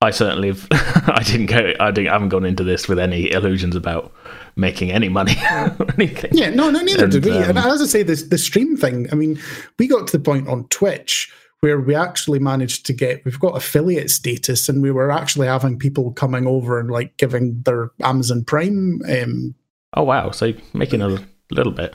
[0.00, 3.30] I certainly have, I didn't go I, didn't, I haven't gone into this with any
[3.32, 4.12] illusions about
[4.54, 6.30] making any money or anything.
[6.32, 7.32] Yeah, no, no, neither and, did we.
[7.32, 9.08] Um, and as I say, this the stream thing.
[9.10, 9.40] I mean,
[9.78, 13.56] we got to the point on Twitch where we actually managed to get we've got
[13.56, 18.44] affiliate status, and we were actually having people coming over and like giving their Amazon
[18.44, 19.00] Prime.
[19.08, 19.54] Um,
[19.94, 20.30] oh wow!
[20.30, 21.18] So making a
[21.50, 21.94] little bit.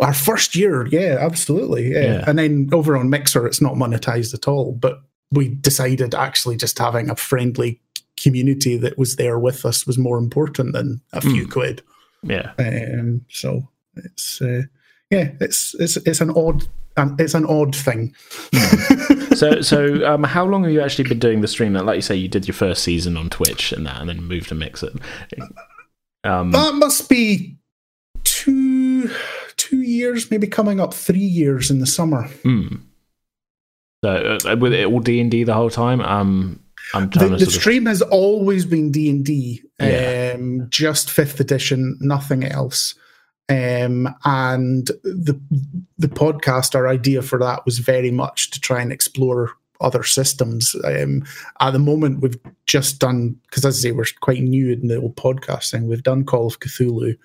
[0.00, 2.00] Our first year, yeah, absolutely, yeah.
[2.00, 2.24] yeah.
[2.26, 6.78] And then over on Mixer, it's not monetized at all, but we decided actually just
[6.78, 7.80] having a friendly
[8.16, 11.50] community that was there with us was more important than a few mm.
[11.50, 11.82] quid.
[12.22, 12.52] Yeah.
[12.58, 14.62] Um, so it's uh,
[15.10, 16.66] yeah, it's it's it's an odd
[17.18, 18.14] it's an odd thing.
[19.34, 21.74] so, so um, how long have you actually been doing the stream?
[21.74, 24.48] Like you say, you did your first season on Twitch and that, and then moved
[24.48, 24.90] to Mixer.
[26.24, 27.56] Um, that must be
[28.24, 29.10] two
[29.56, 32.24] two years, maybe coming up three years in the summer.
[32.42, 32.76] Hmm.
[34.02, 36.00] So, uh, with it all D and D the whole time.
[36.00, 36.60] Um,
[36.94, 37.90] I'm the, the stream of...
[37.90, 42.94] has always been D and D, um, just fifth edition, nothing else.
[43.48, 45.38] Um, and the
[45.98, 50.74] the podcast, our idea for that was very much to try and explore other systems.
[50.84, 51.24] Um,
[51.60, 54.96] at the moment, we've just done because as I say, we're quite new in the
[54.96, 55.84] old podcasting.
[55.84, 57.18] We've done Call of Cthulhu,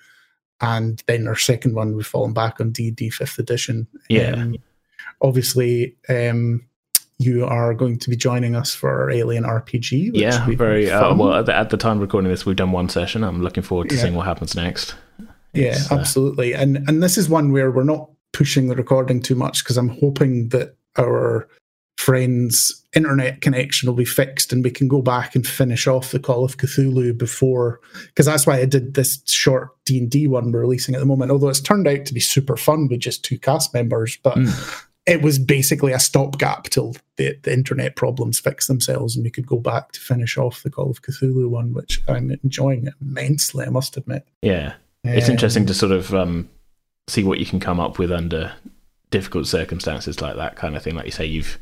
[0.60, 3.86] and then our second one we've fallen back on D D fifth edition.
[4.08, 4.32] Yeah.
[4.32, 4.56] Um,
[5.20, 6.66] obviously, um,
[7.18, 10.10] you are going to be joining us for our Alien RPG.
[10.14, 11.34] yeah, very uh, well.
[11.34, 13.24] At the, at the, time recording this, we've done one session.
[13.24, 14.02] I'm looking forward to yeah.
[14.02, 14.94] seeing what happens next.
[15.54, 16.54] It's, yeah, uh, absolutely.
[16.54, 19.78] Uh, and and this is one where we're not pushing the recording too much because
[19.78, 21.48] I'm hoping that our
[21.96, 26.18] friends' internet connection will be fixed and we can go back and finish off the
[26.18, 27.80] Call of Cthulhu before.
[28.08, 31.06] Because that's why I did this short D and D one we're releasing at the
[31.06, 31.30] moment.
[31.30, 34.36] Although it's turned out to be super fun with just two cast members, but.
[34.36, 39.30] Mm it was basically a stopgap till the, the internet problems fix themselves and we
[39.30, 43.64] could go back to finish off the Call of Cthulhu one, which I'm enjoying immensely,
[43.64, 44.26] I must admit.
[44.42, 44.74] Yeah.
[45.04, 46.48] It's um, interesting to sort of um,
[47.06, 48.52] see what you can come up with under
[49.10, 50.96] difficult circumstances like that kind of thing.
[50.96, 51.58] Like you say, you've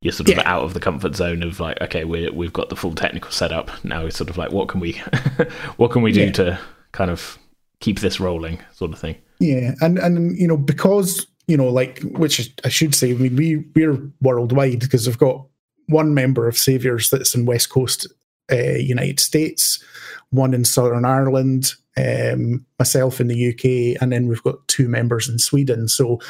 [0.00, 0.42] you're sort of yeah.
[0.44, 3.84] out of the comfort zone of like, okay, we we've got the full technical setup.
[3.84, 4.92] Now it's sort of like, what can we,
[5.76, 6.32] what can we do yeah.
[6.32, 6.60] to
[6.92, 7.38] kind of
[7.80, 9.16] keep this rolling, sort of thing.
[9.38, 13.36] Yeah, and and you know because you know, like which I should say, I mean,
[13.36, 15.44] we we're worldwide because we've got
[15.86, 18.06] one member of Saviors that's in West Coast
[18.50, 19.82] uh, United States,
[20.30, 25.28] one in Southern Ireland, um, myself in the UK, and then we've got two members
[25.28, 25.88] in Sweden.
[25.88, 26.20] So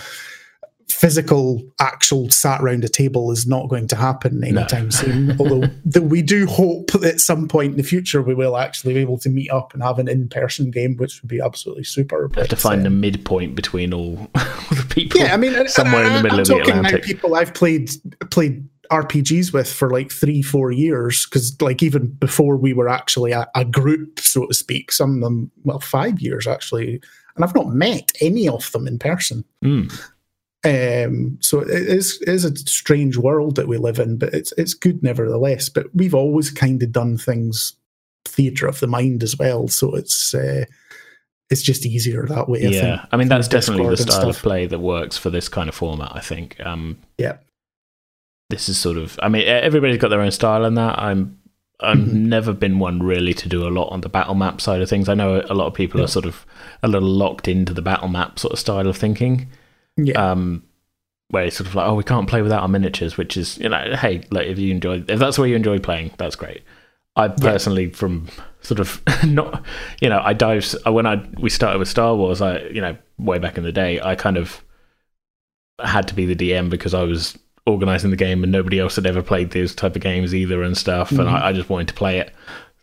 [0.89, 4.91] physical, actual sat around a table is not going to happen anytime no.
[4.91, 5.31] soon.
[5.41, 8.95] Although the, we do hope that at some point in the future we will actually
[8.95, 12.29] be able to meet up and have an in-person game, which would be absolutely super.
[12.29, 15.21] But, have to find um, the midpoint between all, all, the people.
[15.21, 17.05] Yeah, I mean, somewhere in the middle I'm of the Atlantic.
[17.05, 17.91] People I've played
[18.31, 23.33] played RPGs with for like three, four years, because like even before we were actually
[23.33, 27.01] a, a group, so to speak, some of them, well, five years actually,
[27.37, 29.45] and I've not met any of them in person.
[29.65, 29.93] Mm.
[30.65, 34.53] Um, so it is, it is a strange world that we live in, but it's
[34.53, 35.69] it's good nevertheless.
[35.69, 37.75] But we've always kind of done things
[38.25, 40.65] theatre of the mind as well, so it's uh,
[41.51, 42.63] it's just easier that way.
[42.63, 45.69] Yeah, I, I mean that's definitely the style of play that works for this kind
[45.69, 46.13] of format.
[46.15, 46.59] I think.
[46.65, 47.37] Um, yeah,
[48.51, 49.19] this is sort of.
[49.23, 50.99] I mean, everybody's got their own style in that.
[50.99, 51.41] I'm.
[51.81, 52.29] I've mm-hmm.
[52.29, 55.09] never been one really to do a lot on the battle map side of things.
[55.09, 56.05] I know a lot of people yeah.
[56.05, 56.47] are sort of
[56.85, 59.49] a little locked into the battle map sort of style of thinking.
[59.97, 60.31] Yeah.
[60.31, 60.65] Um,
[61.29, 63.69] where it's sort of like, oh, we can't play without our miniatures, which is, you
[63.69, 66.63] know, hey, like if you enjoy, if that's where you enjoy playing, that's great.
[67.17, 67.95] I personally, yeah.
[67.95, 68.29] from
[68.61, 69.65] sort of not,
[70.01, 73.39] you know, I dive when I we started with Star Wars, I, you know, way
[73.39, 74.63] back in the day, I kind of
[75.83, 79.07] had to be the DM because I was organizing the game and nobody else had
[79.07, 81.21] ever played these type of games either and stuff, mm-hmm.
[81.21, 82.33] and I, I just wanted to play it.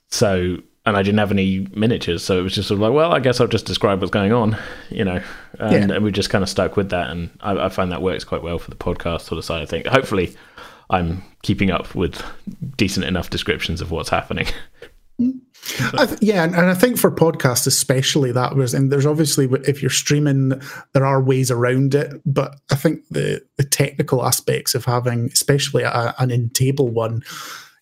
[0.10, 3.12] So and I didn't have any miniatures, so it was just sort of like, well,
[3.12, 4.58] I guess I'll just describe what's going on,
[4.90, 5.22] you know,
[5.60, 5.96] and, yeah.
[5.96, 8.42] and we just kind of stuck with that, and I, I, find that works quite
[8.42, 9.88] well for the podcast sort of side of things.
[9.88, 10.36] Hopefully,
[10.90, 12.24] I'm keeping up with
[12.78, 14.48] decent enough descriptions of what's happening.
[15.18, 19.82] Th- yeah, and, and, I think for podcasts especially that was, and there's obviously if
[19.82, 20.60] you're streaming,
[20.94, 25.84] there are ways around it, but I think the the technical aspects of having, especially
[25.84, 27.24] a, an in table one,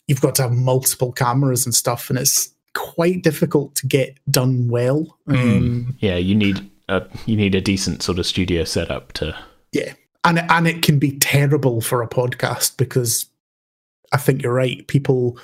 [0.07, 4.67] you've got to have multiple cameras and stuff, and it's quite difficult to get done
[4.67, 5.17] well.
[5.27, 5.57] Mm.
[5.57, 9.35] Um, yeah, you need a you need a decent sort of studio setup to.
[9.71, 13.25] Yeah, and and it can be terrible for a podcast because
[14.11, 14.87] I think you're right.
[14.87, 15.37] People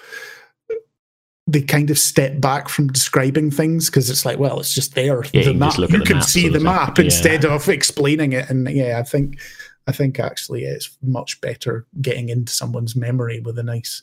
[1.48, 5.24] they kind of step back from describing things because it's like, well, it's just there.
[5.26, 5.78] Yeah, the you map.
[5.78, 8.50] you can see the map instead of explaining it.
[8.50, 9.40] And yeah, I think
[9.88, 14.02] I think actually it's much better getting into someone's memory with a nice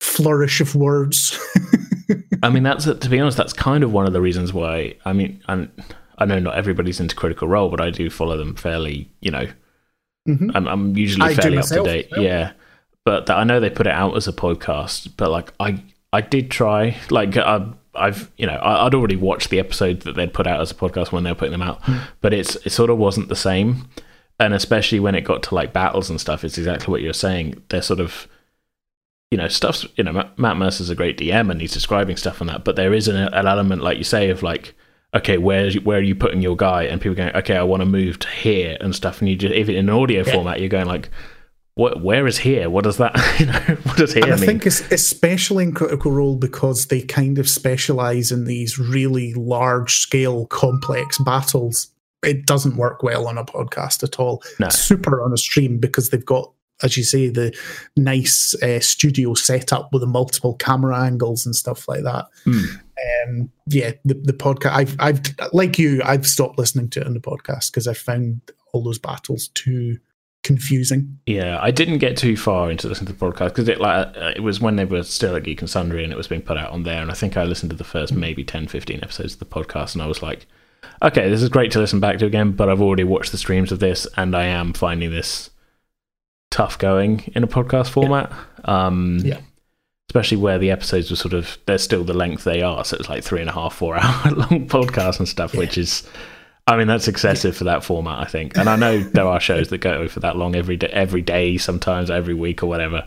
[0.00, 1.36] flourish of words.
[2.42, 4.96] I mean, that's to be honest, that's kind of one of the reasons why.
[5.04, 5.70] I mean, and
[6.18, 9.10] I know not everybody's into Critical Role, but I do follow them fairly.
[9.20, 9.46] You know,
[10.28, 10.50] mm-hmm.
[10.54, 12.08] I'm, I'm, usually fairly up to date.
[12.16, 12.52] Yeah,
[13.04, 15.12] but I know they put it out as a podcast.
[15.16, 15.82] But like, I
[16.12, 16.96] I did try.
[17.10, 20.60] Like, I, I've you know I, would already watched the episode that they'd put out
[20.60, 22.00] as a podcast when they were putting them out, mm.
[22.20, 23.88] but it's it sort of wasn't the same.
[24.38, 27.62] And especially when it got to like battles and stuff, it's exactly what you're saying.
[27.70, 28.28] They're sort of
[29.30, 32.46] you know, stuff's, you know, Matt Mercer's a great DM and he's describing stuff on
[32.46, 34.74] that, but there is an, an element, like you say, of like,
[35.14, 36.84] okay, where where are you putting your guy?
[36.84, 39.20] And people going, okay, I want to move to here and stuff.
[39.20, 40.32] And you just if in an audio yeah.
[40.32, 41.10] format, you're going like,
[41.74, 42.02] what?
[42.02, 42.70] Where is here?
[42.70, 43.14] What does that?
[43.40, 44.46] You know, what does here and I mean?
[44.46, 49.98] think it's especially in Critical Role because they kind of specialize in these really large
[49.98, 51.88] scale, complex battles.
[52.22, 54.42] It doesn't work well on a podcast at all.
[54.58, 54.68] No.
[54.70, 56.50] Super on a stream because they've got
[56.82, 57.56] as you say, the
[57.96, 62.26] nice uh, studio setup with the multiple camera angles and stuff like that.
[62.44, 62.80] Mm
[63.26, 64.72] um, yeah, the, the podcast.
[64.72, 65.20] I've, I've
[65.52, 68.40] like you, I've stopped listening to it on the podcast because I found
[68.72, 69.98] all those battles too
[70.42, 71.18] confusing.
[71.26, 74.32] Yeah, I didn't get too far into listening to the podcast because it like uh,
[74.34, 76.56] it was when they were still at Geek and Sundry and it was being put
[76.56, 78.18] out on there, and I think I listened to the first mm.
[78.18, 80.46] maybe 10, 15 episodes of the podcast, and I was like,
[81.02, 83.72] okay, this is great to listen back to again, but I've already watched the streams
[83.72, 85.50] of this, and I am finding this
[86.56, 88.30] tough going in a podcast format.
[88.30, 88.86] Yeah.
[88.86, 89.40] Um, yeah
[90.08, 93.08] especially where the episodes were sort of they're still the length they are so it's
[93.08, 95.60] like three and a half four hour long podcasts and stuff yeah.
[95.60, 96.08] which is
[96.66, 97.58] i mean that's excessive yeah.
[97.58, 100.36] for that format i think and i know there are shows that go for that
[100.36, 103.04] long every day every day sometimes every week or whatever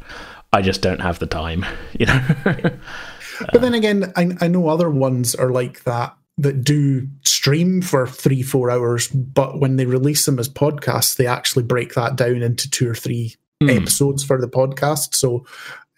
[0.54, 1.66] i just don't have the time
[2.00, 7.08] you know but then again I, I know other ones are like that that do
[7.24, 11.94] stream for three four hours but when they release them as podcasts they actually break
[11.94, 13.76] that down into two or three mm.
[13.76, 15.46] episodes for the podcast so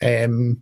[0.01, 0.61] um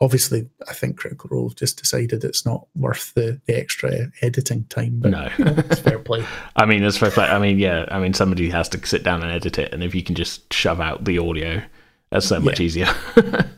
[0.00, 4.64] obviously, I think Critical Role have just decided it's not worth the, the extra editing
[4.64, 5.00] time.
[5.00, 6.24] But, no, you know, it's fair play.
[6.56, 7.26] I mean, it's fair play.
[7.26, 9.94] I mean, yeah, I mean, somebody has to sit down and edit it, and if
[9.94, 11.62] you can just shove out the audio,
[12.10, 12.66] that's so much yeah.
[12.66, 12.88] easier.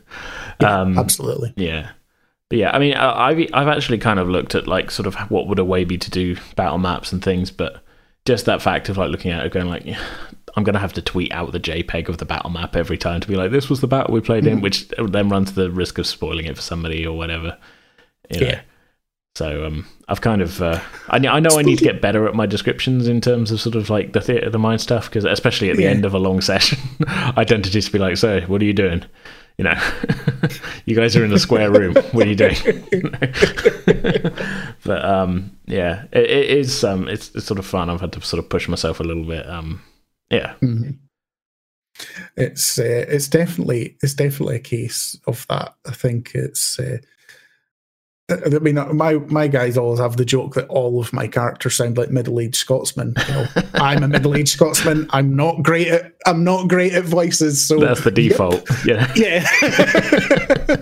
[0.61, 1.53] yeah, um, absolutely.
[1.55, 1.91] Yeah.
[2.53, 5.47] But yeah, I mean, I've I've actually kind of looked at like sort of what
[5.47, 7.83] would a way be to do battle maps and things, but
[8.25, 9.87] just that fact of like looking at it, going like,
[10.55, 13.21] I'm going to have to tweet out the JPEG of the battle map every time
[13.21, 14.61] to be like, this was the battle we played in, hmm.
[14.61, 17.57] which then runs the risk of spoiling it for somebody or whatever.
[18.29, 18.45] You know?
[18.45, 18.61] Yeah.
[19.33, 22.35] So um, I've kind of uh, I, I know I need to get better at
[22.35, 25.25] my descriptions in terms of sort of like the theatre of the mind stuff because
[25.25, 25.89] especially at the yeah.
[25.89, 26.77] end of a long session,
[27.07, 29.05] I tend to just be like, "So, what are you doing?"
[29.57, 29.91] You know,
[30.85, 31.93] you guys are in a square room.
[32.11, 32.55] What are you doing?
[34.83, 36.83] but um, yeah, it, it is.
[36.83, 37.89] Um, it's, it's sort of fun.
[37.89, 39.47] I've had to sort of push myself a little bit.
[39.47, 39.81] Um,
[40.31, 40.55] yeah.
[40.61, 40.91] Mm-hmm.
[42.35, 45.75] It's uh, it's definitely it's definitely a case of that.
[45.87, 46.79] I think it's.
[46.79, 46.97] Uh,
[48.29, 51.97] I mean, my my guys always have the joke that all of my characters sound
[51.97, 53.15] like middle-aged Scotsmen.
[53.27, 55.07] You know, I'm a middle-aged Scotsman.
[55.09, 57.65] I'm not great at I'm not great at voices.
[57.65, 58.67] So that's the default.
[58.85, 59.15] Yep.
[59.15, 59.45] Yeah.
[59.63, 60.77] Yeah.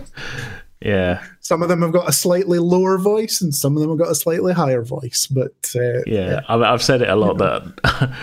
[0.81, 1.23] yeah.
[1.39, 4.11] Some of them have got a slightly lower voice, and some of them have got
[4.11, 5.27] a slightly higher voice.
[5.27, 6.55] But uh, yeah, yeah.
[6.55, 8.13] I've said it a lot that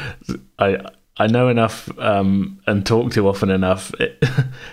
[0.61, 0.79] I
[1.17, 3.93] I know enough um, and talk to often enough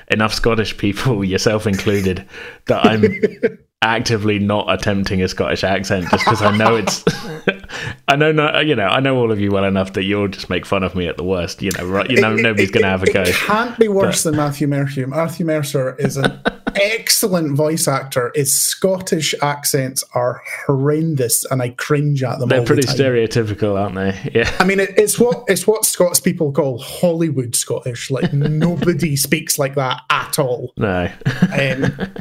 [0.09, 2.27] enough Scottish people, yourself included,
[2.67, 7.03] that I'm actively not attempting a Scottish accent just because I know it's.
[8.07, 10.49] I know, no, you know, I know all of you well enough that you'll just
[10.49, 11.61] make fun of me at the worst.
[11.61, 12.09] You know, right?
[12.09, 13.21] You know, it, nobody's going to have a go.
[13.21, 15.07] It can't be worse but, than Matthew Mercer.
[15.07, 16.39] Matthew Mercer is an
[16.75, 18.31] excellent voice actor.
[18.35, 22.49] His Scottish accents are horrendous, and I cringe at them.
[22.49, 24.31] They're pretty the stereotypical, aren't they?
[24.33, 24.55] Yeah.
[24.59, 28.09] I mean, it, it's what it's what Scots people call Hollywood Scottish.
[28.09, 30.73] Like nobody speaks like that at all.
[30.77, 31.11] No.
[31.51, 32.13] Um,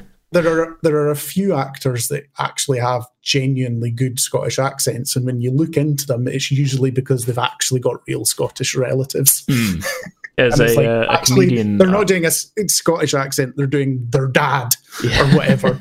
[0.42, 5.24] there are there are a few actors that actually have genuinely good Scottish accents, and
[5.24, 9.44] when you look into them, it's usually because they've actually got real Scottish relatives.
[9.46, 9.86] Mm.
[10.36, 13.68] As a, like, uh, actually, a comedian, they're not uh, doing a Scottish accent; they're
[13.68, 14.74] doing their dad
[15.04, 15.22] yeah.
[15.22, 15.72] or whatever.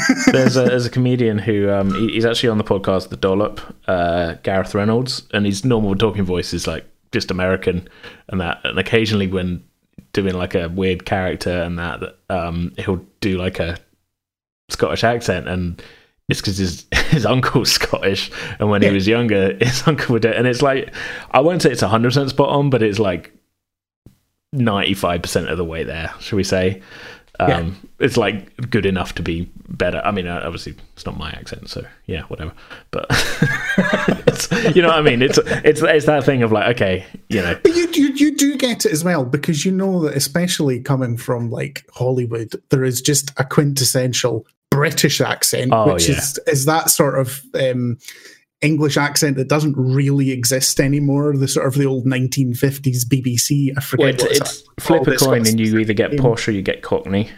[0.32, 3.60] there's, a, there's a comedian who um, he, he's actually on the podcast, The Dollop,
[3.86, 7.86] uh, Gareth Reynolds, and his normal talking voice is like just American,
[8.28, 9.62] and that, and occasionally when
[10.14, 13.76] doing like a weird character and that, um, he'll do like a
[14.70, 15.82] Scottish accent, and
[16.28, 18.88] it's because his his uncle's Scottish, and when yeah.
[18.88, 20.92] he was younger, his uncle would do it, and it's like
[21.30, 23.32] I won't say it's hundred percent spot on, but it's like
[24.52, 26.82] ninety five percent of the way there, should we say?
[27.40, 27.70] Um, yeah.
[28.00, 30.02] It's like good enough to be better.
[30.04, 32.52] I mean, uh, obviously it's not my accent, so yeah, whatever.
[32.90, 33.06] But
[34.74, 35.22] you know what I mean?
[35.22, 37.58] It's it's it's that thing of like, okay, you know.
[37.62, 41.16] But you, you you do get it as well because you know that especially coming
[41.16, 44.46] from like Hollywood, there is just a quintessential
[44.80, 46.16] British accent, oh, which yeah.
[46.16, 47.98] is is that sort of um,
[48.60, 51.36] English accent that doesn't really exist anymore.
[51.36, 53.72] The sort of the old 1950s BBC.
[53.76, 54.20] I forget.
[54.20, 57.30] Well, it's, it's flip a coin and you either get posh or you get Cockney.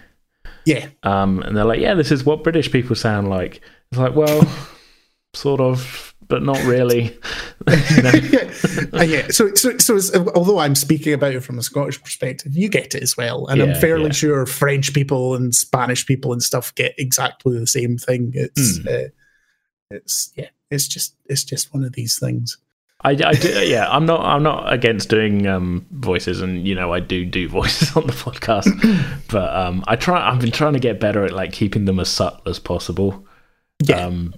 [0.64, 0.88] Yeah.
[1.02, 3.60] Um, and they're like, yeah, this is what British people sound like.
[3.90, 4.46] It's like, well,
[5.34, 7.14] sort of but not really.
[7.68, 9.02] yeah.
[9.02, 9.26] Yeah.
[9.28, 13.02] So, so, so although I'm speaking about it from a Scottish perspective, you get it
[13.02, 14.12] as well, and yeah, I'm fairly yeah.
[14.12, 18.32] sure French people and Spanish people and stuff get exactly the same thing.
[18.34, 18.86] It's, mm.
[19.06, 19.10] uh,
[19.90, 22.56] it's yeah, it's just it's just one of these things.
[23.02, 26.94] I, I do, yeah, I'm not I'm not against doing um, voices, and you know
[26.94, 28.72] I do do voices on the podcast,
[29.30, 32.08] but um, I try I've been trying to get better at like keeping them as
[32.08, 33.26] subtle as possible.
[33.84, 34.06] Yeah.
[34.06, 34.34] Um,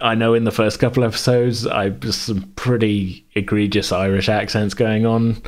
[0.00, 4.74] I know in the first couple of episodes, I just some pretty egregious Irish accents
[4.74, 5.42] going on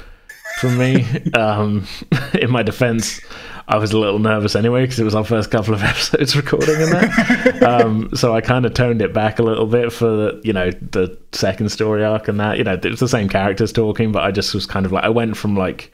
[0.59, 1.05] from me.
[1.35, 1.87] um,
[2.35, 3.21] in my defense,
[3.69, 6.81] I was a little nervous anyway because it was our first couple of episodes recording
[6.81, 7.63] in that.
[7.63, 10.71] um, so I kind of toned it back a little bit for the, you know
[10.71, 12.59] the second story arc and that.
[12.59, 15.05] You know, it was the same characters talking, but I just was kind of like
[15.05, 15.93] I went from like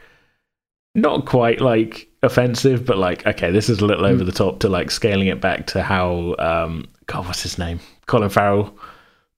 [1.00, 4.68] not quite like offensive, but like okay, this is a little over the top to
[4.68, 7.80] like scaling it back to how um, God, what's his name?
[8.06, 8.76] Colin Farrell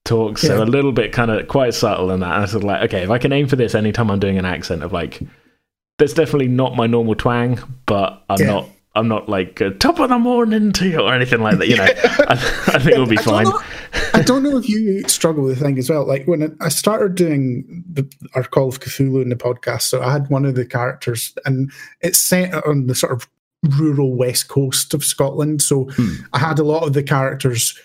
[0.03, 0.41] talks.
[0.41, 2.33] So a little bit kind of quite subtle in that.
[2.33, 4.45] And I was like, okay, if I can aim for this anytime I'm doing an
[4.45, 5.19] accent of like,
[5.97, 8.47] that's definitely not my normal twang, but I'm Yeah.
[8.47, 8.69] not.
[8.93, 11.67] I'm not like top of the morning to you or anything like that.
[11.67, 11.83] You know,
[12.27, 13.43] I, I think it'll be I don't fine.
[13.45, 13.59] know-
[14.13, 16.05] I don't know if you struggle with the thing as well.
[16.05, 20.11] Like when I started doing the, our Call of Cthulhu in the podcast, so I
[20.11, 21.71] had one of the characters, and
[22.01, 23.27] it's set on the sort of
[23.79, 25.61] rural west coast of Scotland.
[25.61, 26.15] So Hmm.
[26.33, 27.77] I had a lot of the characters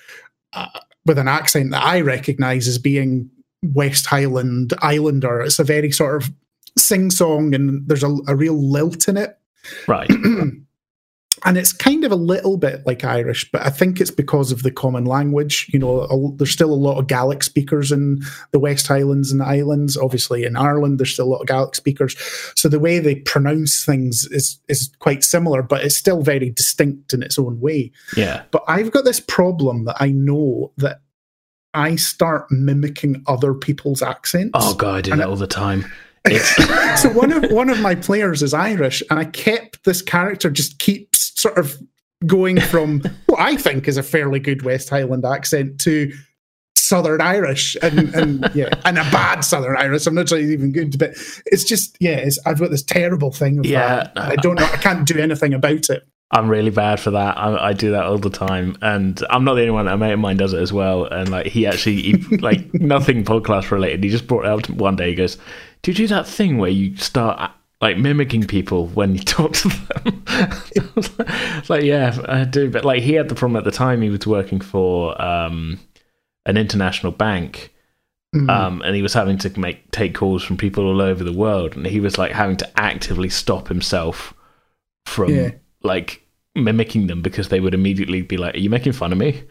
[0.55, 0.67] uh,
[1.07, 3.31] with an accent that I recognise as being
[3.63, 5.41] West Highland Islander.
[5.43, 6.31] It's a very sort of
[6.77, 9.39] sing song, and there's a, a real lilt in it
[9.89, 10.11] Right.
[11.47, 14.65] and it's kind of a little bit like Irish, but I think it's because of
[14.65, 15.71] the common language.
[15.73, 18.21] You know, a, there's still a lot of Gaelic speakers in
[18.51, 19.97] the West Highlands and the islands.
[19.97, 22.17] Obviously, in Ireland, there's still a lot of Gaelic speakers.
[22.57, 27.15] So the way they pronounce things is is quite similar, but it's still very distinct
[27.15, 27.93] in its own way.
[28.17, 28.43] Yeah.
[28.51, 31.01] But I've got this problem that I know that
[31.75, 34.51] I start mimicking other people's accents.
[34.55, 35.85] Oh god, I do that all the time.
[36.97, 40.79] So one of one of my players is Irish, and I kept this character just
[40.79, 41.77] keeps sort of
[42.27, 46.11] going from what I think is a fairly good West Highland accent to
[46.75, 50.07] Southern Irish, and and yeah, and a bad Southern Irish.
[50.07, 51.11] I'm not sure he's even good, but
[51.47, 53.59] it's just yeah, it's, I've got this terrible thing.
[53.59, 54.13] Of Yeah, that.
[54.17, 54.65] I uh, don't know.
[54.65, 56.07] I can't do anything about it.
[56.33, 57.39] I'm really bad for that.
[57.39, 59.87] I, I do that all the time, and I'm not the only one.
[59.87, 63.25] A mate of mine does it as well, and like he actually, he, like nothing
[63.25, 64.03] podcast related.
[64.03, 65.11] He just brought it up one day.
[65.11, 65.39] He goes,
[65.83, 69.69] "Do you do that thing where you start like mimicking people when you talk to
[69.69, 72.71] them?" Like, like, yeah, I do.
[72.71, 74.03] But like he had the problem at the time.
[74.03, 75.79] He was working for um,
[76.47, 77.73] an international bank.
[78.35, 78.51] Mm.
[78.51, 81.77] Um, and he was having to make take calls from people all over the world,
[81.77, 84.35] and he was like having to actively stop himself
[85.07, 85.51] from Yeah.
[85.83, 86.23] like
[86.55, 89.43] mimicking them because they would immediately be like, "Are you making fun of me?"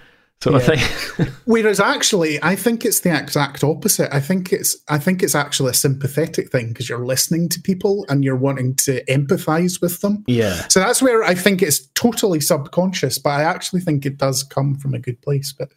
[0.43, 0.75] Sort of Yeah.
[0.77, 1.27] thing.
[1.45, 4.13] Whereas actually, I think it's the exact opposite.
[4.13, 8.05] I think it's I think it's actually a sympathetic thing because you're listening to people
[8.09, 10.23] and you're wanting to empathize with them.
[10.27, 14.43] yeah, So that's where I think it's totally subconscious, but I actually think it does
[14.43, 15.51] come from a good place.
[15.57, 15.69] But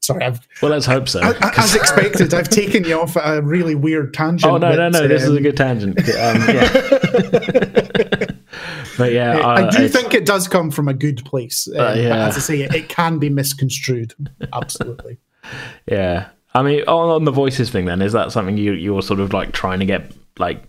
[0.00, 1.20] sorry, I've well, let's hope so.
[1.20, 4.52] I- I- as expected, I've taken you off at a really weird tangent.
[4.52, 5.08] oh no, no, but, no!
[5.08, 5.98] This is a um, good tangent.
[5.98, 6.04] Um,
[6.54, 8.26] yeah.
[8.98, 11.68] but yeah, I uh, do think it does come from a good place.
[11.68, 12.26] Um, But yeah.
[12.26, 14.14] as I say, it, it can be misconstrued.
[14.52, 15.18] Absolutely.
[15.86, 19.18] Yeah, I mean, on, on the voices thing, then is that something you you're sort
[19.18, 20.62] of like trying to get like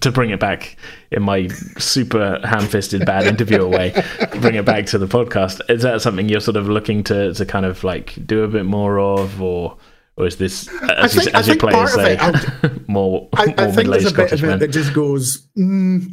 [0.00, 0.76] to bring it back
[1.12, 1.46] in my
[1.78, 3.92] super ham-fisted bad interviewer way,
[4.40, 5.60] bring it back to the podcast?
[5.70, 8.64] Is that something you're sort of looking to to kind of like do a bit
[8.64, 9.76] more of, or
[10.16, 13.46] or is this as, think- you, I as your think players say it, more I,
[13.46, 14.58] more I think there's a bit of it men?
[14.58, 16.10] that just goes, mm,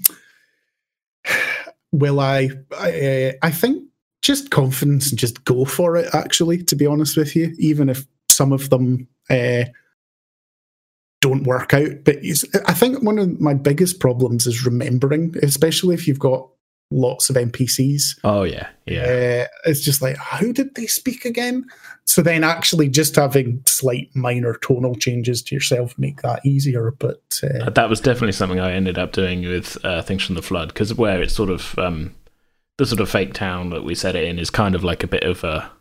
[1.92, 2.50] will I?
[2.72, 3.84] I, I think
[4.22, 8.06] just confidence and just go for it, actually, to be honest with you, even if
[8.30, 9.66] some of them uh,
[11.22, 12.04] don't work out.
[12.04, 12.18] But
[12.66, 16.50] I think one of my biggest problems is remembering, especially if you've got
[16.92, 18.20] lots of NPCs.
[18.24, 19.46] Oh yeah, yeah.
[19.46, 21.66] Uh, it's just like, how did they speak again?
[22.08, 26.92] So then actually just having slight minor tonal changes to yourself make that easier.
[26.92, 30.36] But uh, Uh, that was definitely something I ended up doing with uh, Things from
[30.36, 32.14] the Flood because where it's sort of um,
[32.78, 35.08] the sort of fake town that we set it in is kind of like a
[35.08, 35.72] bit of a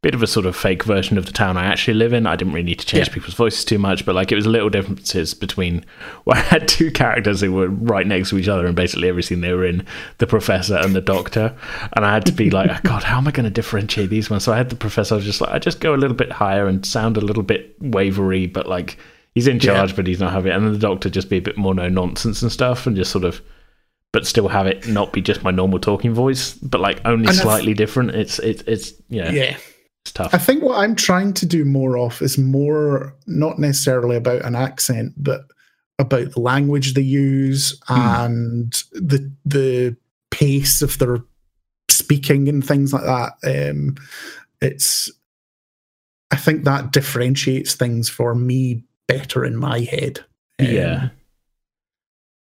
[0.00, 2.24] bit of a sort of fake version of the town I actually live in.
[2.24, 3.14] I didn't really need to change Yeah.
[3.14, 5.84] people's voices too much, but like it was little differences between
[6.24, 9.24] where I had two characters who were right next to each other and basically every
[9.24, 9.84] scene they were in,
[10.18, 11.52] the professor and the doctor,
[11.94, 14.30] and I had to be like, oh, God, how am I going to differentiate these
[14.30, 14.44] ones?
[14.44, 16.30] So I had the professor I was just like, I just go a little bit
[16.30, 18.98] higher and sound a little bit wavery, but like
[19.34, 20.54] he's in charge, but he's not having it.
[20.54, 23.10] And then the doctor just be a bit more no nonsense and stuff, and just
[23.10, 23.40] sort of,
[24.12, 27.30] but still have it not be just my normal talking voice, but like only And
[27.30, 28.12] I th- slightly different.
[28.12, 29.56] It's it's it's yeah, yeah.
[30.08, 30.34] It's tough.
[30.34, 34.54] I think what I'm trying to do more of is more not necessarily about an
[34.54, 35.42] accent, but
[35.98, 39.96] about the language they use and the the
[40.30, 41.18] pace of their
[41.90, 43.32] speaking and things like that.
[43.70, 43.96] Um,
[44.60, 45.10] it's
[46.30, 50.24] I think that differentiates things for me better in my head.
[50.58, 51.08] Um, yeah.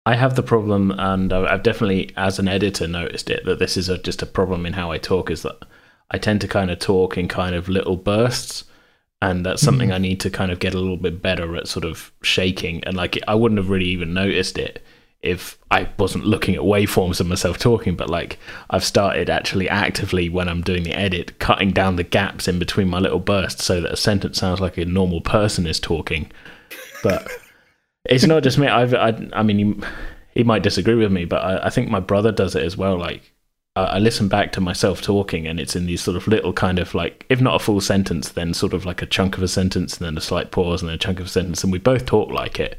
[0.05, 3.89] I have the problem, and I've definitely, as an editor, noticed it that this is
[3.89, 5.33] a, just a problem in how I talk.
[5.33, 5.65] Is that
[6.11, 8.65] I tend to kind of talk in kind of little bursts,
[9.21, 9.95] and that's something mm.
[9.95, 12.85] I need to kind of get a little bit better at, sort of shaking.
[12.85, 14.83] And like, I wouldn't have really even noticed it
[15.27, 18.39] if I wasn't looking at waveforms of myself talking, but like
[18.71, 22.89] I've started actually actively when I'm doing the edit, cutting down the gaps in between
[22.89, 26.31] my little bursts so that a sentence sounds like a normal person is talking.
[27.03, 27.27] But
[28.05, 28.69] it's not just me.
[28.69, 29.87] I've, I, I mean, he,
[30.41, 32.97] he, might disagree with me, but I, I, think my brother does it as well.
[32.97, 33.33] Like
[33.77, 36.79] I, I listen back to myself talking, and it's in these sort of little kind
[36.79, 39.49] of like, if not a full sentence, then sort of like a chunk of a
[39.49, 41.79] sentence, and then a slight pause, and then a chunk of a sentence, and we
[41.79, 42.79] both talk like it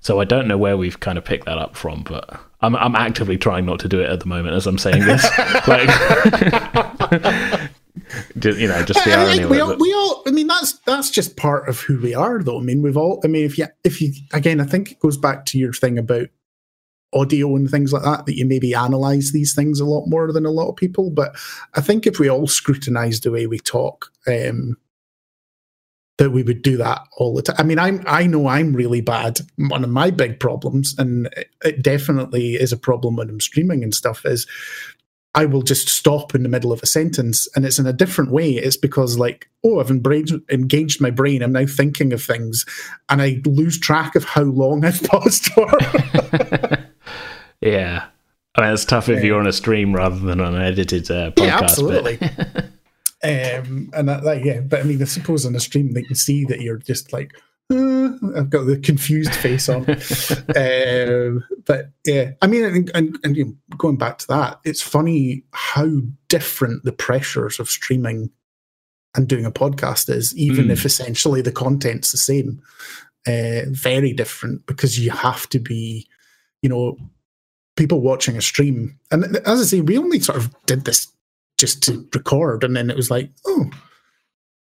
[0.00, 2.94] so I don't know where we've kind of picked that up from, but I'm I'm
[2.94, 5.24] actively trying not to do it at the moment as I'm saying this.
[5.68, 5.88] like,
[8.38, 9.46] just, you know, just the irony.
[9.46, 12.58] we, all, we all, I mean, that's that's just part of who we are, though.
[12.58, 13.20] I mean, we've all.
[13.24, 15.98] I mean, if you if you again, I think it goes back to your thing
[15.98, 16.28] about
[17.12, 20.44] audio and things like that that you maybe analyze these things a lot more than
[20.44, 21.34] a lot of people but
[21.74, 24.76] i think if we all scrutinize the way we talk um,
[26.18, 27.56] that we would do that all the time.
[27.58, 29.40] I mean, I'm I know I'm really bad.
[29.56, 31.28] One of my big problems, and
[31.64, 34.46] it definitely is a problem when I'm streaming and stuff, is
[35.34, 38.32] I will just stop in the middle of a sentence, and it's in a different
[38.32, 38.50] way.
[38.50, 41.42] It's because like, oh, I've engaged my brain.
[41.42, 42.66] I'm now thinking of things,
[43.08, 45.70] and I lose track of how long I've paused for.
[47.60, 48.06] yeah.
[48.54, 51.30] I mean, it's tough if you're on a stream rather than on an edited uh,
[51.30, 51.46] podcast.
[51.46, 52.18] Yeah, absolutely.
[53.20, 56.14] Um, and that, that, yeah, but I mean, I suppose on a stream they can
[56.14, 57.34] see that you're just like,
[57.70, 59.78] uh, I've got the confused face on.
[60.56, 64.80] um, but yeah, I mean, and, and, and you know, going back to that, it's
[64.80, 65.88] funny how
[66.28, 68.30] different the pressures of streaming
[69.14, 70.70] and doing a podcast is, even mm.
[70.70, 72.62] if essentially the content's the same.
[73.26, 76.06] Uh, very different because you have to be,
[76.62, 76.96] you know,
[77.78, 78.98] people watching a stream.
[79.10, 81.06] And as I say, we only sort of did this
[81.56, 82.64] just to record.
[82.64, 83.70] And then it was like, oh,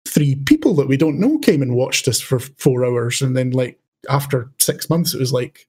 [0.08, 3.22] three people that we don't know came and watched us for four hours.
[3.22, 3.80] And then, like,
[4.10, 5.68] after six months, it was like,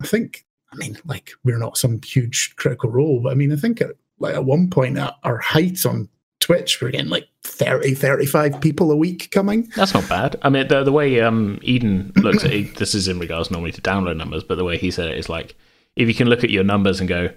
[0.00, 3.56] I think, I mean, like, we're not some huge critical role, but I mean, I
[3.56, 7.94] think at, like, at one point, at our height on Twitch, we're getting like 30,
[7.94, 9.70] 35 people a week coming.
[9.74, 10.36] That's not bad.
[10.42, 13.72] I mean, the, the way um, Eden looks at it, this is in regards normally
[13.72, 15.56] to download numbers, but the way he said it is like,
[15.96, 17.30] if you can look at your numbers and go,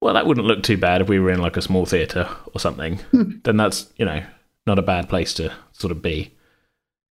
[0.00, 2.60] well, that wouldn't look too bad if we were in like a small theatre or
[2.60, 2.98] something.
[3.10, 3.38] Hmm.
[3.44, 4.22] then that's, you know,
[4.66, 6.34] not a bad place to sort of be.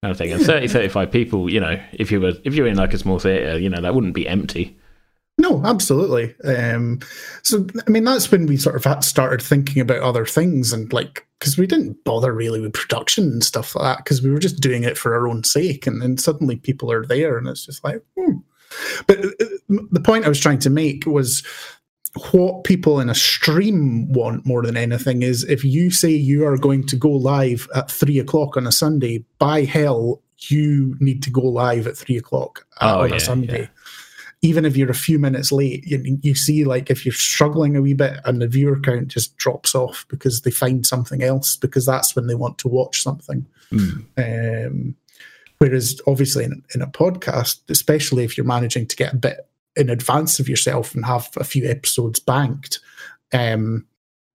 [0.02, 0.34] Kind of thing.
[0.34, 3.20] And 30, 35 people, you know, if you were if you're in like a small
[3.20, 4.78] theatre, you know, that wouldn't be empty.
[5.38, 6.36] No, absolutely.
[6.44, 7.00] Um,
[7.42, 11.26] so, I mean, that's when we sort of started thinking about other things and like,
[11.40, 14.62] because we didn't bother really with production and stuff like that because we were just
[14.62, 15.88] doing it for our own sake.
[15.88, 18.38] And then suddenly people are there and it's just like, hmm.
[19.08, 19.30] But uh,
[19.92, 21.44] the point I was trying to make was
[22.32, 26.58] what people in a stream want more than anything is if you say you are
[26.58, 31.32] going to go live at three o'clock on a Sunday, by hell, you need to
[31.32, 33.62] go live at three o'clock oh, on yeah, a Sunday.
[33.62, 33.68] Yeah.
[34.44, 37.82] Even if you're a few minutes late, you, you, see, like, if you're struggling a
[37.82, 41.86] wee bit and the viewer count just drops off because they find something else, because
[41.86, 43.46] that's when they want to watch something.
[43.72, 44.68] Mm.
[44.68, 44.96] Um,
[45.60, 49.90] whereas, obviously, in, in a podcast, especially if you're managing to get a bit in
[49.90, 52.80] advance of yourself and have a few episodes banked,
[53.34, 53.86] um,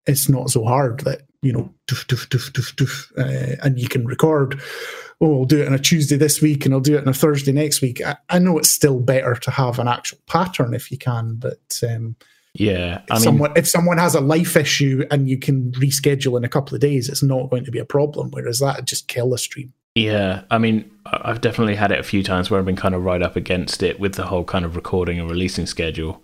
[0.07, 3.89] it's not so hard that you know, doof, doof, doof, doof, doof, uh, and you
[3.89, 4.61] can record.
[5.21, 7.15] Oh, I'll do it on a Tuesday this week, and I'll do it on a
[7.15, 8.05] Thursday next week.
[8.05, 11.81] I, I know it's still better to have an actual pattern if you can, but
[11.89, 12.17] um,
[12.55, 16.37] yeah, I if mean, someone if someone has a life issue and you can reschedule
[16.37, 18.31] in a couple of days, it's not going to be a problem.
[18.31, 19.73] Whereas that just kill a stream.
[19.95, 23.05] Yeah, I mean, I've definitely had it a few times where I've been kind of
[23.05, 26.23] right up against it with the whole kind of recording and releasing schedule,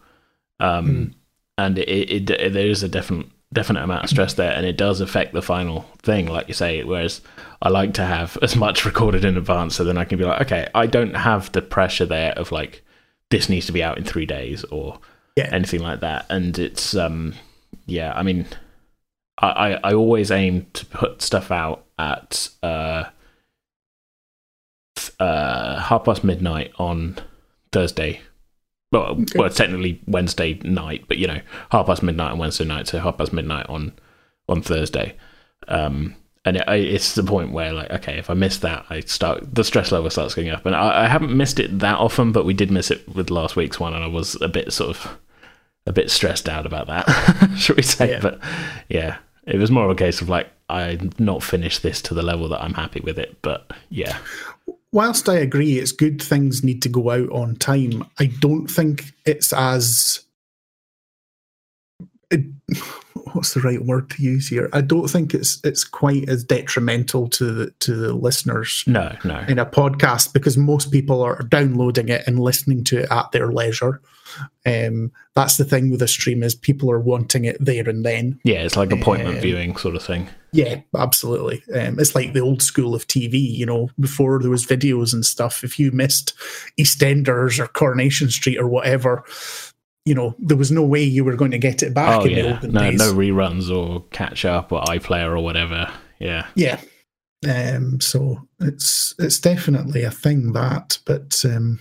[0.60, 1.14] um, mm.
[1.58, 4.76] and it, it, it, there is a definite definite amount of stress there, and it
[4.76, 6.82] does affect the final thing, like you say.
[6.82, 7.20] Whereas
[7.62, 10.42] I like to have as much recorded in advance, so then I can be like,
[10.42, 12.84] okay, I don't have the pressure there of like
[13.30, 14.98] this needs to be out in three days or
[15.36, 15.48] yeah.
[15.52, 17.34] anything like that, and it's um,
[17.86, 18.46] yeah, I mean.
[19.36, 23.06] I, I always aim to put stuff out at uh,
[25.20, 27.16] uh, half past midnight on
[27.72, 28.20] Thursday.
[28.92, 29.38] Well, okay.
[29.38, 31.40] well, technically Wednesday night, but you know,
[31.70, 33.92] half past midnight on Wednesday night, so half past midnight on
[34.48, 35.16] on Thursday.
[35.68, 39.54] Um, and it, it's the point where, like, okay, if I miss that, I start
[39.54, 40.66] the stress level starts going up.
[40.66, 43.56] And I, I haven't missed it that often, but we did miss it with last
[43.56, 45.18] week's one, and I was a bit sort of
[45.86, 48.10] a bit stressed out about that, should we say?
[48.10, 48.20] Yeah.
[48.20, 48.40] But
[48.88, 52.22] yeah, it was more of a case of like, I've not finished this to the
[52.22, 53.36] level that I'm happy with it.
[53.42, 54.18] But yeah,
[54.94, 59.12] whilst I agree it's good things need to go out on time, I don't think
[59.26, 60.24] it's as
[62.30, 62.46] it,
[63.32, 64.70] what's the right word to use here?
[64.72, 68.84] I don't think it's it's quite as detrimental to the to the listeners.
[68.86, 69.40] No, no.
[69.48, 73.52] In a podcast because most people are downloading it and listening to it at their
[73.52, 74.00] leisure.
[74.66, 78.40] Um, that's the thing with a stream is people are wanting it there and then.
[78.44, 80.28] Yeah, it's like appointment um, viewing sort of thing.
[80.52, 81.62] Yeah, absolutely.
[81.74, 83.34] Um, it's like the old school of TV.
[83.34, 85.64] You know, before there was videos and stuff.
[85.64, 86.32] If you missed
[86.78, 89.24] EastEnders or Coronation Street or whatever,
[90.04, 92.30] you know, there was no way you were going to get it back oh, in
[92.30, 92.60] yeah.
[92.62, 92.98] no, days.
[92.98, 95.90] No reruns or catch up or iPlayer or whatever.
[96.18, 96.46] Yeah.
[96.54, 96.80] Yeah.
[97.48, 101.80] Um, so it's it's definitely a thing that, but um,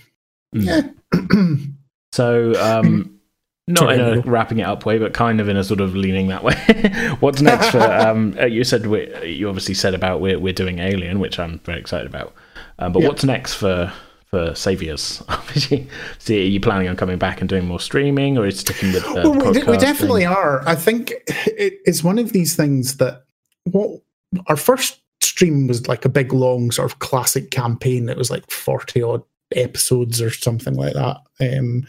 [0.54, 0.64] mm.
[0.64, 0.88] yeah.
[2.14, 3.18] so um,
[3.66, 6.28] not in a wrapping it up way, but kind of in a sort of leaning
[6.28, 6.54] that way.
[7.20, 7.78] What's next for?
[8.04, 8.84] Um, uh, you said
[9.24, 12.32] you obviously said about we're we're doing Alien, which I'm very excited about.
[12.78, 13.92] Um, but what's next for
[14.26, 15.22] for Saviors?
[15.54, 15.88] See,
[16.30, 19.28] are you planning on coming back and doing more streaming, or is sticking with the
[19.28, 20.66] well, we, we, definitely are.
[20.68, 23.24] I think it, it's one of these things that
[23.64, 24.00] what
[24.46, 28.48] our first stream was like a big long sort of classic campaign that was like
[28.50, 29.22] forty odd
[29.56, 31.18] episodes or something like that.
[31.40, 31.86] Um,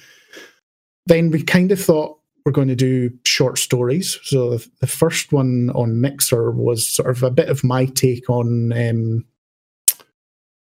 [1.06, 4.20] then we kind of thought we're going to do short stories.
[4.24, 8.72] So the first one on Mixer was sort of a bit of my take on
[8.74, 9.26] um,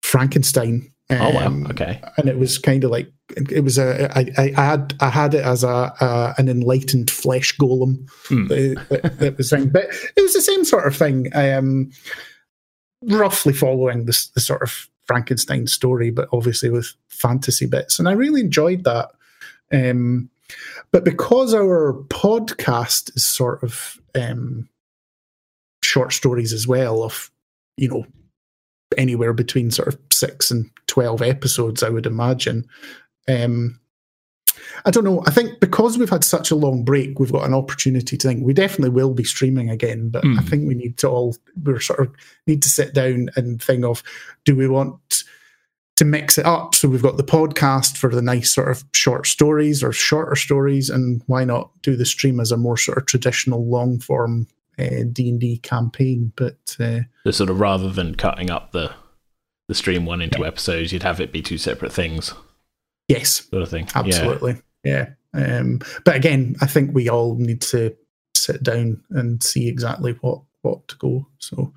[0.02, 1.46] Frankenstein oh wow!
[1.46, 2.00] Um, okay.
[2.16, 5.44] And it was kind of like it was a I, I had I had it
[5.44, 8.48] as a, a an enlightened flesh golem mm.
[8.48, 9.84] that, that, was saying, but
[10.16, 11.28] it was the same sort of thing.
[11.34, 11.90] Um,
[13.02, 18.12] roughly following this the sort of Frankenstein story, but obviously with fantasy bits, and I
[18.12, 19.10] really enjoyed that.
[19.72, 20.30] Um,
[20.90, 24.68] but because our podcast is sort of um,
[25.82, 27.30] short stories as well of
[27.76, 28.06] you know
[28.98, 32.66] anywhere between sort of six and 12 episodes, I would imagine.
[33.28, 33.80] Um,
[34.84, 35.22] I don't know.
[35.26, 38.44] I think because we've had such a long break, we've got an opportunity to think
[38.44, 40.08] we definitely will be streaming again.
[40.08, 40.38] But mm.
[40.38, 42.14] I think we need to all we're sort of
[42.46, 44.02] need to sit down and think of
[44.44, 45.24] do we want
[45.96, 46.74] to mix it up?
[46.74, 50.90] So we've got the podcast for the nice sort of short stories or shorter stories,
[50.90, 54.46] and why not do the stream as a more sort of traditional long form
[54.78, 56.32] uh, D and D campaign?
[56.36, 58.92] But uh, so sort of rather than cutting up the
[59.68, 60.48] the stream one into yeah.
[60.48, 62.34] episodes, you'd have it be two separate things.
[63.08, 63.88] Yes, sort of thing.
[63.94, 65.10] Absolutely, yeah.
[65.34, 65.58] yeah.
[65.58, 67.96] Um, but again, I think we all need to
[68.36, 71.26] sit down and see exactly what what to go.
[71.38, 71.72] So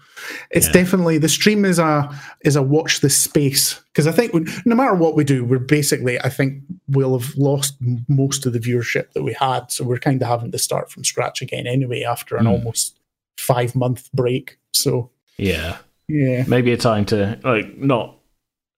[0.52, 0.74] it's yeah.
[0.74, 2.10] definitely the stream is a
[2.42, 5.60] is a watch this space because I think we, no matter what we do, we're
[5.60, 7.76] basically I think we'll have lost
[8.08, 9.72] most of the viewership that we had.
[9.72, 12.52] So we're kind of having to start from scratch again anyway after an mm.
[12.52, 13.00] almost
[13.38, 14.60] five month break.
[14.74, 16.46] So yeah, yeah.
[16.48, 18.18] Maybe a time to like not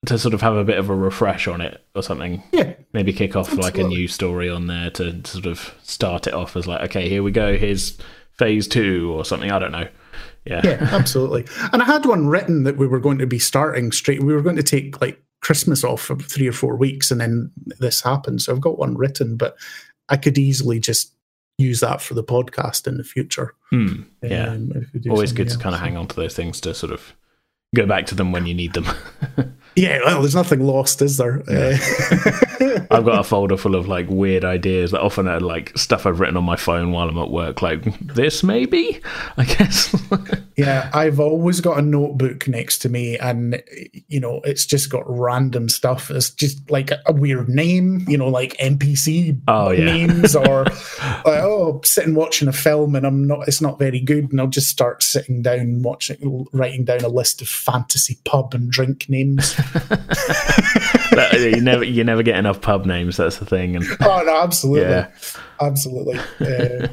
[0.05, 2.43] to sort of have a bit of a refresh on it or something.
[2.51, 2.73] Yeah.
[2.93, 3.63] Maybe kick off Absolutely.
[3.65, 7.09] like a new story on there to sort of start it off as like, okay,
[7.09, 7.97] here we go, here's
[8.33, 9.51] phase two or something.
[9.51, 9.87] I don't know.
[10.45, 10.61] Yeah.
[10.63, 11.45] Yeah, absolutely.
[11.73, 14.23] and I had one written that we were going to be starting straight.
[14.23, 17.51] We were going to take like Christmas off for three or four weeks and then
[17.79, 18.41] this happened.
[18.41, 19.57] So I've got one written, but
[20.09, 21.11] I could easily just
[21.57, 23.55] use that for the podcast in the future.
[23.73, 26.93] Mm, yeah, um, always good to kind of hang on to those things to sort
[26.93, 27.15] of
[27.75, 28.85] go back to them when you need them.
[29.77, 31.43] yeah, well, there's nothing lost, is there?
[31.47, 31.77] Yeah.
[32.59, 32.79] Eh.
[32.89, 36.19] I've got a folder full of like weird ideas that often are like stuff I've
[36.19, 37.61] written on my phone while I'm at work.
[37.61, 39.01] Like this, maybe,
[39.37, 39.95] I guess.
[40.57, 43.61] yeah, I've always got a notebook next to me, and
[44.07, 46.09] you know, it's just got random stuff.
[46.09, 49.85] It's just like a, a weird name, you know, like NPC oh, yeah.
[49.85, 54.31] names, or like, oh, sitting watching a film and I'm not, it's not very good,
[54.31, 58.71] and I'll just start sitting down watching, writing down a list of fantasy pub and
[58.71, 59.55] drink names.
[61.33, 63.17] You never, you never get enough pub names.
[63.17, 63.75] That's the thing.
[63.75, 65.11] And, oh no, absolutely, yeah.
[65.61, 66.19] absolutely.
[66.39, 66.87] Uh,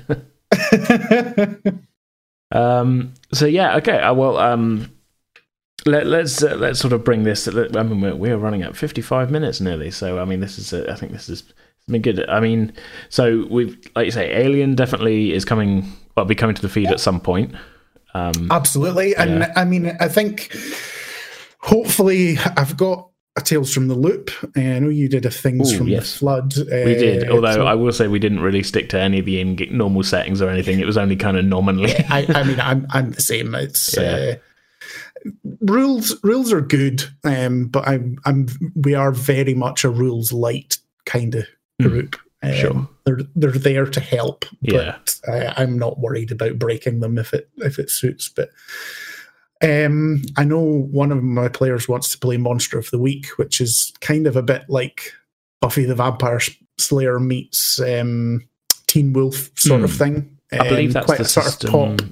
[2.53, 3.15] um.
[3.33, 3.77] So yeah.
[3.77, 3.99] Okay.
[3.99, 4.39] Uh, well.
[4.39, 4.91] Um.
[5.87, 7.47] Let, let's uh, let's sort of bring this.
[7.47, 9.91] I mean, we're, we're running at fifty five minutes nearly.
[9.91, 10.73] So I mean, this is.
[10.73, 11.43] A, I think this has
[11.89, 12.27] been good.
[12.29, 12.73] I mean,
[13.11, 15.93] so we've like you say, Alien definitely is coming.
[16.17, 17.55] Well, be coming to the feed at some point.
[18.15, 19.53] Um, Absolutely, and yeah.
[19.57, 20.57] I mean, I think
[21.65, 24.31] hopefully I've got a Tales from the Loop.
[24.57, 26.13] Uh, I know you did a Things Ooh, from yes.
[26.13, 26.59] the Flood.
[26.59, 29.25] Uh, we did, although so, I will say we didn't really stick to any of
[29.25, 30.79] the in normal settings or anything.
[30.79, 31.95] It was only kind of nominally.
[32.09, 33.55] I, I, mean, I'm I'm the same.
[33.55, 34.37] It's yeah.
[35.25, 35.31] uh,
[35.63, 38.47] rules rules are good, um, but I'm I'm
[38.77, 41.47] we are very much a rules light kind of
[41.81, 41.89] hmm.
[41.89, 42.17] group.
[42.43, 42.89] Um, Sure.
[43.05, 44.45] They're they're there to help.
[44.61, 44.97] Yeah.
[45.05, 48.29] But I, I'm not worried about breaking them if it if it suits.
[48.29, 48.51] But
[49.63, 53.61] um, I know one of my players wants to play Monster of the Week, which
[53.61, 55.13] is kind of a bit like
[55.61, 56.41] Buffy the Vampire
[56.79, 58.47] Slayer meets um,
[58.87, 59.97] Teen Wolf sort of Hmm.
[59.97, 60.39] thing.
[60.53, 61.75] I believe Um, that's quite the sort system.
[61.75, 62.07] of pop.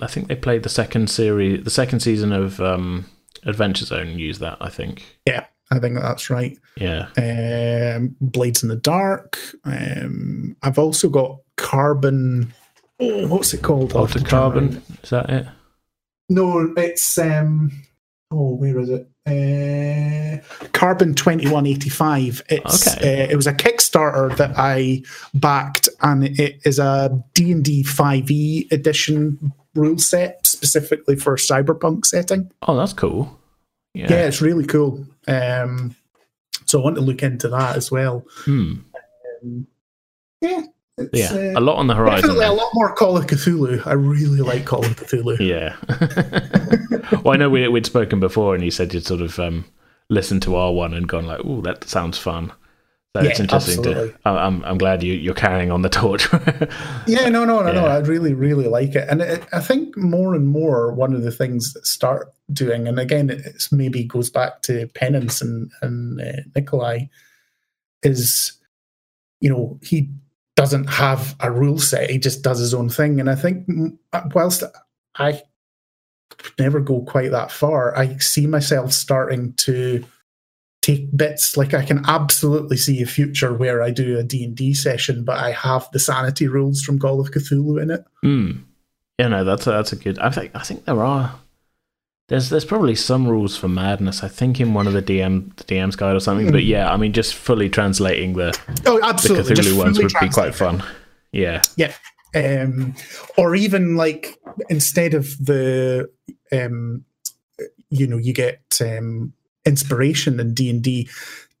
[0.00, 3.06] I think they played the second series, the second season of um,
[3.44, 4.18] Adventure Zone.
[4.18, 5.04] Used that, I think.
[5.26, 6.56] Yeah, I think that's right.
[6.76, 7.08] Yeah.
[7.96, 9.38] um, Blades in the Dark.
[9.64, 12.52] Um, I've also got Carbon.
[13.00, 13.92] Oh, what's it called?
[13.92, 14.82] I'll have Altered to turn Carbon.
[15.02, 15.46] Is that it?
[16.32, 17.70] No, it's um.
[18.30, 19.08] Oh, where is it?
[19.24, 22.42] Uh, Carbon twenty one eighty five.
[22.48, 23.24] It's Okay.
[23.24, 25.02] uh, it was a Kickstarter that I
[25.34, 31.36] backed, and it is a D and D five E edition rule set specifically for
[31.36, 32.50] cyberpunk setting.
[32.62, 33.38] Oh, that's cool.
[33.94, 34.06] Yeah.
[34.10, 35.06] Yeah, it's really cool.
[35.28, 35.94] Um,
[36.66, 38.24] so I want to look into that as well.
[38.44, 38.74] Hmm.
[39.42, 39.66] Um,
[40.40, 40.62] yeah,
[41.12, 41.52] it's, Yeah.
[41.54, 42.28] uh, a lot on the horizon.
[42.28, 43.86] definitely a lot more Call of Cthulhu.
[43.86, 45.38] I really like Call of Cthulhu.
[45.40, 45.76] Yeah.
[47.22, 49.64] well, I know we, we'd spoken before, and you said you'd sort of um,
[50.08, 52.52] listened to our one and gone like, "Oh, that sounds fun."
[53.14, 54.12] So it's interesting absolutely.
[54.12, 54.18] to.
[54.28, 56.28] I'm I'm glad you you're carrying on the torch.
[57.06, 57.84] Yeah, no, no, no, no.
[57.86, 61.32] I really, really like it, and it, I think more and more one of the
[61.32, 66.42] things that start doing, and again, it's maybe goes back to Penance and and uh,
[66.54, 67.06] Nikolai,
[68.02, 68.52] is
[69.40, 70.08] you know he
[70.56, 73.96] doesn't have a rule set; he just does his own thing, and I think mm,
[74.34, 74.62] whilst
[75.16, 75.42] I
[76.58, 80.04] never go quite that far, I see myself starting to
[80.80, 85.22] take bits like i can absolutely see a future where i do a d&d session
[85.24, 88.50] but i have the sanity rules from call of cthulhu in it Hmm.
[89.18, 90.18] Yeah, no, that's a, that's a good.
[90.18, 91.34] I think I think there are.
[92.32, 94.22] There's there's probably some rules for madness.
[94.22, 96.50] I think in one of the DM the DM's guide or something.
[96.50, 100.14] But yeah, I mean, just fully translating the oh the absolutely just Cthulhu ones would
[100.18, 100.82] be quite fun.
[101.30, 101.60] Yeah.
[101.76, 101.92] yeah
[102.34, 102.94] um
[103.36, 104.38] or even like
[104.70, 106.10] instead of the
[106.52, 107.04] um
[107.90, 109.32] you know you get um
[109.66, 111.08] inspiration in d&d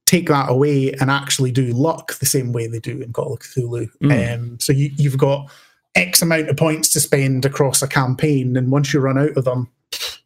[0.06, 3.40] take that away and actually do luck the same way they do in call of
[3.40, 4.34] cthulhu Mm.
[4.34, 5.50] um so you, you've got
[5.94, 9.44] x amount of points to spend across a campaign and once you run out of
[9.44, 9.68] them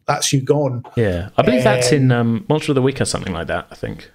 [0.06, 3.32] that's you gone Yeah, I believe that's in um, Monster of the Week or something
[3.32, 3.66] like that.
[3.70, 4.10] I think.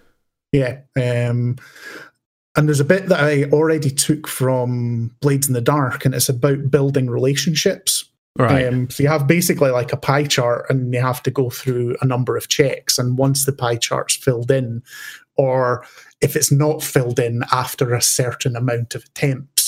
[0.52, 0.82] Yeah.
[0.98, 1.58] Um,
[2.56, 6.30] and there's a bit that I already took from Blades in the Dark, and it's
[6.30, 8.06] about building relationships.
[8.38, 8.68] Right.
[8.68, 11.96] Um, so you have basically like a pie chart, and you have to go through
[12.02, 12.98] a number of checks.
[12.98, 14.84] And once the pie chart's filled in,
[15.38, 15.86] or
[16.20, 19.61] if it's not filled in after a certain amount of attempts,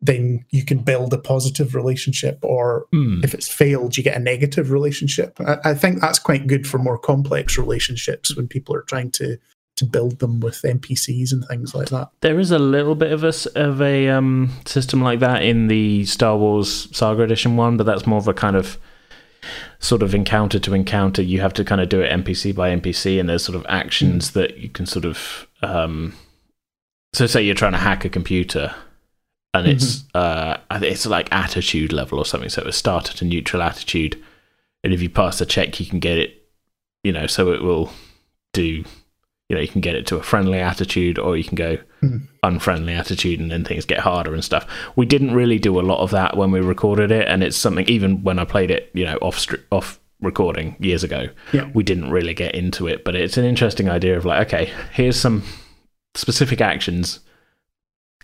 [0.00, 2.38] then you can build a positive relationship.
[2.42, 3.20] Or Hmm.
[3.24, 5.36] if it's failed, you get a negative relationship.
[5.40, 9.38] I, I think that's quite good for more complex relationships when people are trying to
[9.76, 12.08] to build them with NPCs and things like that.
[12.20, 16.04] There is a little bit of a of a um, system like that in the
[16.04, 18.76] Star Wars Saga Edition one, but that's more of a kind of
[19.78, 21.22] sort of encounter to encounter.
[21.22, 24.32] You have to kind of do it NPC by NPC, and there's sort of actions
[24.32, 25.46] that you can sort of.
[25.62, 26.14] Um,
[27.12, 28.74] so, say you're trying to hack a computer,
[29.54, 32.50] and it's uh, it's like attitude level or something.
[32.50, 34.22] So, it's at a neutral attitude,
[34.84, 36.34] and if you pass the check, you can get it.
[37.04, 37.90] You know, so it will
[38.52, 38.84] do
[39.50, 42.28] you know you can get it to a friendly attitude or you can go Mhm.
[42.42, 46.00] unfriendly attitude and then things get harder and stuff we didn't really do a lot
[46.00, 49.04] of that when we recorded it and it's something even when i played it you
[49.06, 51.70] know off off recording years ago Yeah.
[51.72, 55.18] we didn't really get into it but it's an interesting idea of like okay here's
[55.18, 55.42] some
[56.14, 57.20] specific actions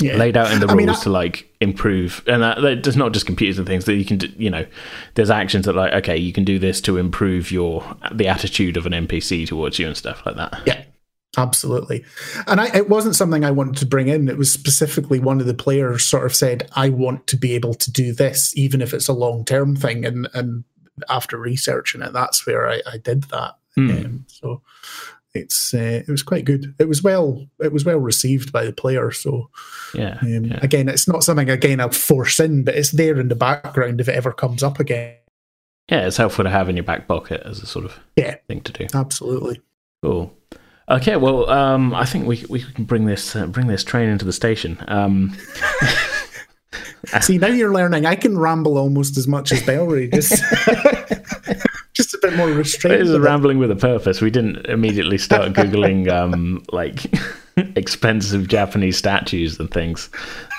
[0.01, 0.17] Yeah.
[0.17, 2.97] laid out in the I rules mean, I- to like improve and that, that does
[2.97, 4.67] not just computers and things that you can do you know
[5.15, 8.87] there's actions that like okay you can do this to improve your the attitude of
[8.87, 10.83] an npc towards you and stuff like that Yeah,
[11.37, 12.05] absolutely.
[12.47, 14.29] And I, it wasn't something I wanted to bring in.
[14.29, 17.75] It was specifically one of the players sort of said, "I want to be able
[17.75, 20.65] to do this, even if it's a long term thing." And and
[21.09, 23.57] after researching it, that's where I, I did that.
[23.75, 23.91] Hmm.
[23.91, 24.63] Um, so
[25.35, 26.75] it's uh, it was quite good.
[26.79, 29.11] It was well it was well received by the player.
[29.11, 29.51] So
[29.95, 30.59] yeah, um, yeah.
[30.63, 34.09] again, it's not something again I'll force in, but it's there in the background if
[34.09, 35.17] it ever comes up again.
[35.91, 38.37] Yeah, it's helpful to have in your back pocket as a sort of Yeah.
[38.49, 38.87] thing to do.
[38.95, 39.61] Absolutely.
[40.03, 40.35] Cool.
[40.89, 44.25] Okay, well, um, I think we we can bring this uh, bring this train into
[44.25, 44.83] the station.
[44.89, 45.37] Um,
[47.21, 48.07] See, now you're learning.
[48.07, 50.13] I can ramble almost as much as Bellry.
[50.13, 50.43] Just,
[52.05, 53.01] just a bit more restrained.
[53.01, 53.19] this is it.
[53.21, 54.21] rambling with a purpose.
[54.21, 57.05] We didn't immediately start googling um, like
[57.77, 60.09] expensive Japanese statues and things.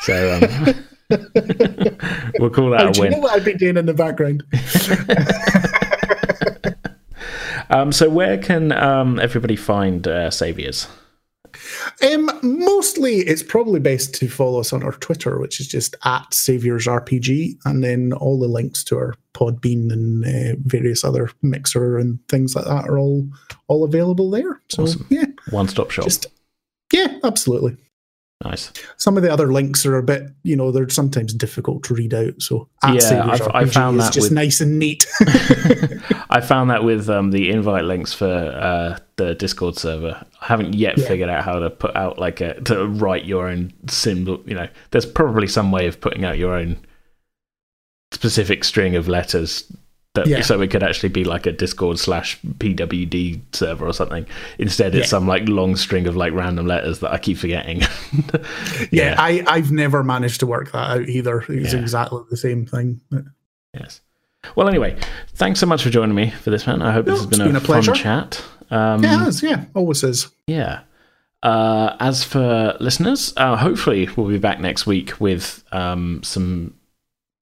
[0.02, 0.76] So um,
[2.40, 3.22] we'll call Oh, that do a you know win.
[3.22, 4.44] what I've been doing in the background?
[7.68, 10.88] Um, so where can um, everybody find uh, saviors?
[12.04, 16.34] Um, mostly, it's probably best to follow us on our Twitter, which is just at
[16.34, 21.98] Saviors RPG, and then all the links to our Podbean and uh, various other Mixer
[21.98, 23.28] and things like that are all
[23.68, 24.62] all available there.
[24.70, 25.06] So Awesome.
[25.10, 26.06] yeah, One stop shop.
[26.06, 26.28] just
[26.94, 27.76] yeah, absolutely.
[28.44, 28.72] nice.
[28.98, 32.14] Some of the other links are a bit, you know, they're sometimes difficult to read
[32.14, 32.42] out.
[32.42, 35.06] So Yeah, I've- I found that just with- nice and neat.
[36.30, 40.26] I found that with um, the invite links for uh, the Discord server.
[40.42, 41.08] I haven't yet Yeah.
[41.08, 44.42] figured out how to put out like a to write your own symbol.
[44.46, 46.78] You know, there's probably some way of putting out your own
[48.12, 49.72] specific string of letters.
[50.14, 50.42] That, Yeah.
[50.42, 54.26] So it could actually be like a Discord slash PWD server or something.
[54.60, 55.10] Instead, it's Yeah.
[55.10, 57.82] some like long string of like random letters that I keep forgetting.
[58.92, 61.44] yeah, I, I've never managed to work that out either.
[61.50, 61.80] It's Yeah.
[61.82, 63.02] exactly the same thing.
[63.74, 64.00] Yes.
[64.56, 64.96] Well, anyway,
[65.34, 66.82] thanks so much for joining me for this, man.
[66.82, 68.42] I hope No, this has been, been a, a fun chat.
[68.72, 70.30] Um, Yeah, it has, yeah, always is.
[70.48, 70.82] Yeah.
[71.44, 76.74] Uh, as for listeners, uh, hopefully we'll be back next week with um, some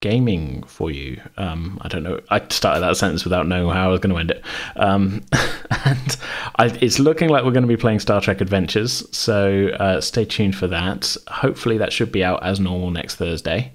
[0.01, 1.21] gaming for you.
[1.37, 2.19] Um, I don't know.
[2.29, 4.43] I started that sentence without knowing how I was going to end it.
[4.75, 5.23] Um,
[5.85, 6.17] and
[6.57, 9.07] I, it's looking like we're going to be playing Star Trek Adventures.
[9.15, 11.15] So uh, stay tuned for that.
[11.29, 13.71] Hopefully that should be out as normal next Thursday.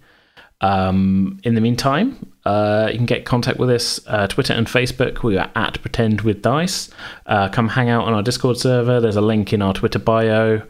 [0.60, 5.22] Um, in the meantime, uh, you can get contact with us uh, Twitter and Facebook.
[5.22, 6.90] We are at Pretend with Dice.
[7.26, 9.00] Uh, come hang out on our Discord server.
[9.00, 10.62] There's a link in our Twitter bio.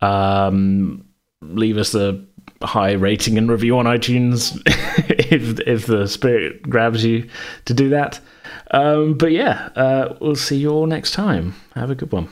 [0.00, 1.06] Um,
[1.40, 2.24] leave us a
[2.62, 4.60] high rating and review on iTunes
[5.30, 7.28] if if the spirit grabs you
[7.64, 8.20] to do that.
[8.70, 11.54] Um, but yeah, uh, we'll see you all next time.
[11.74, 12.28] Have a good one.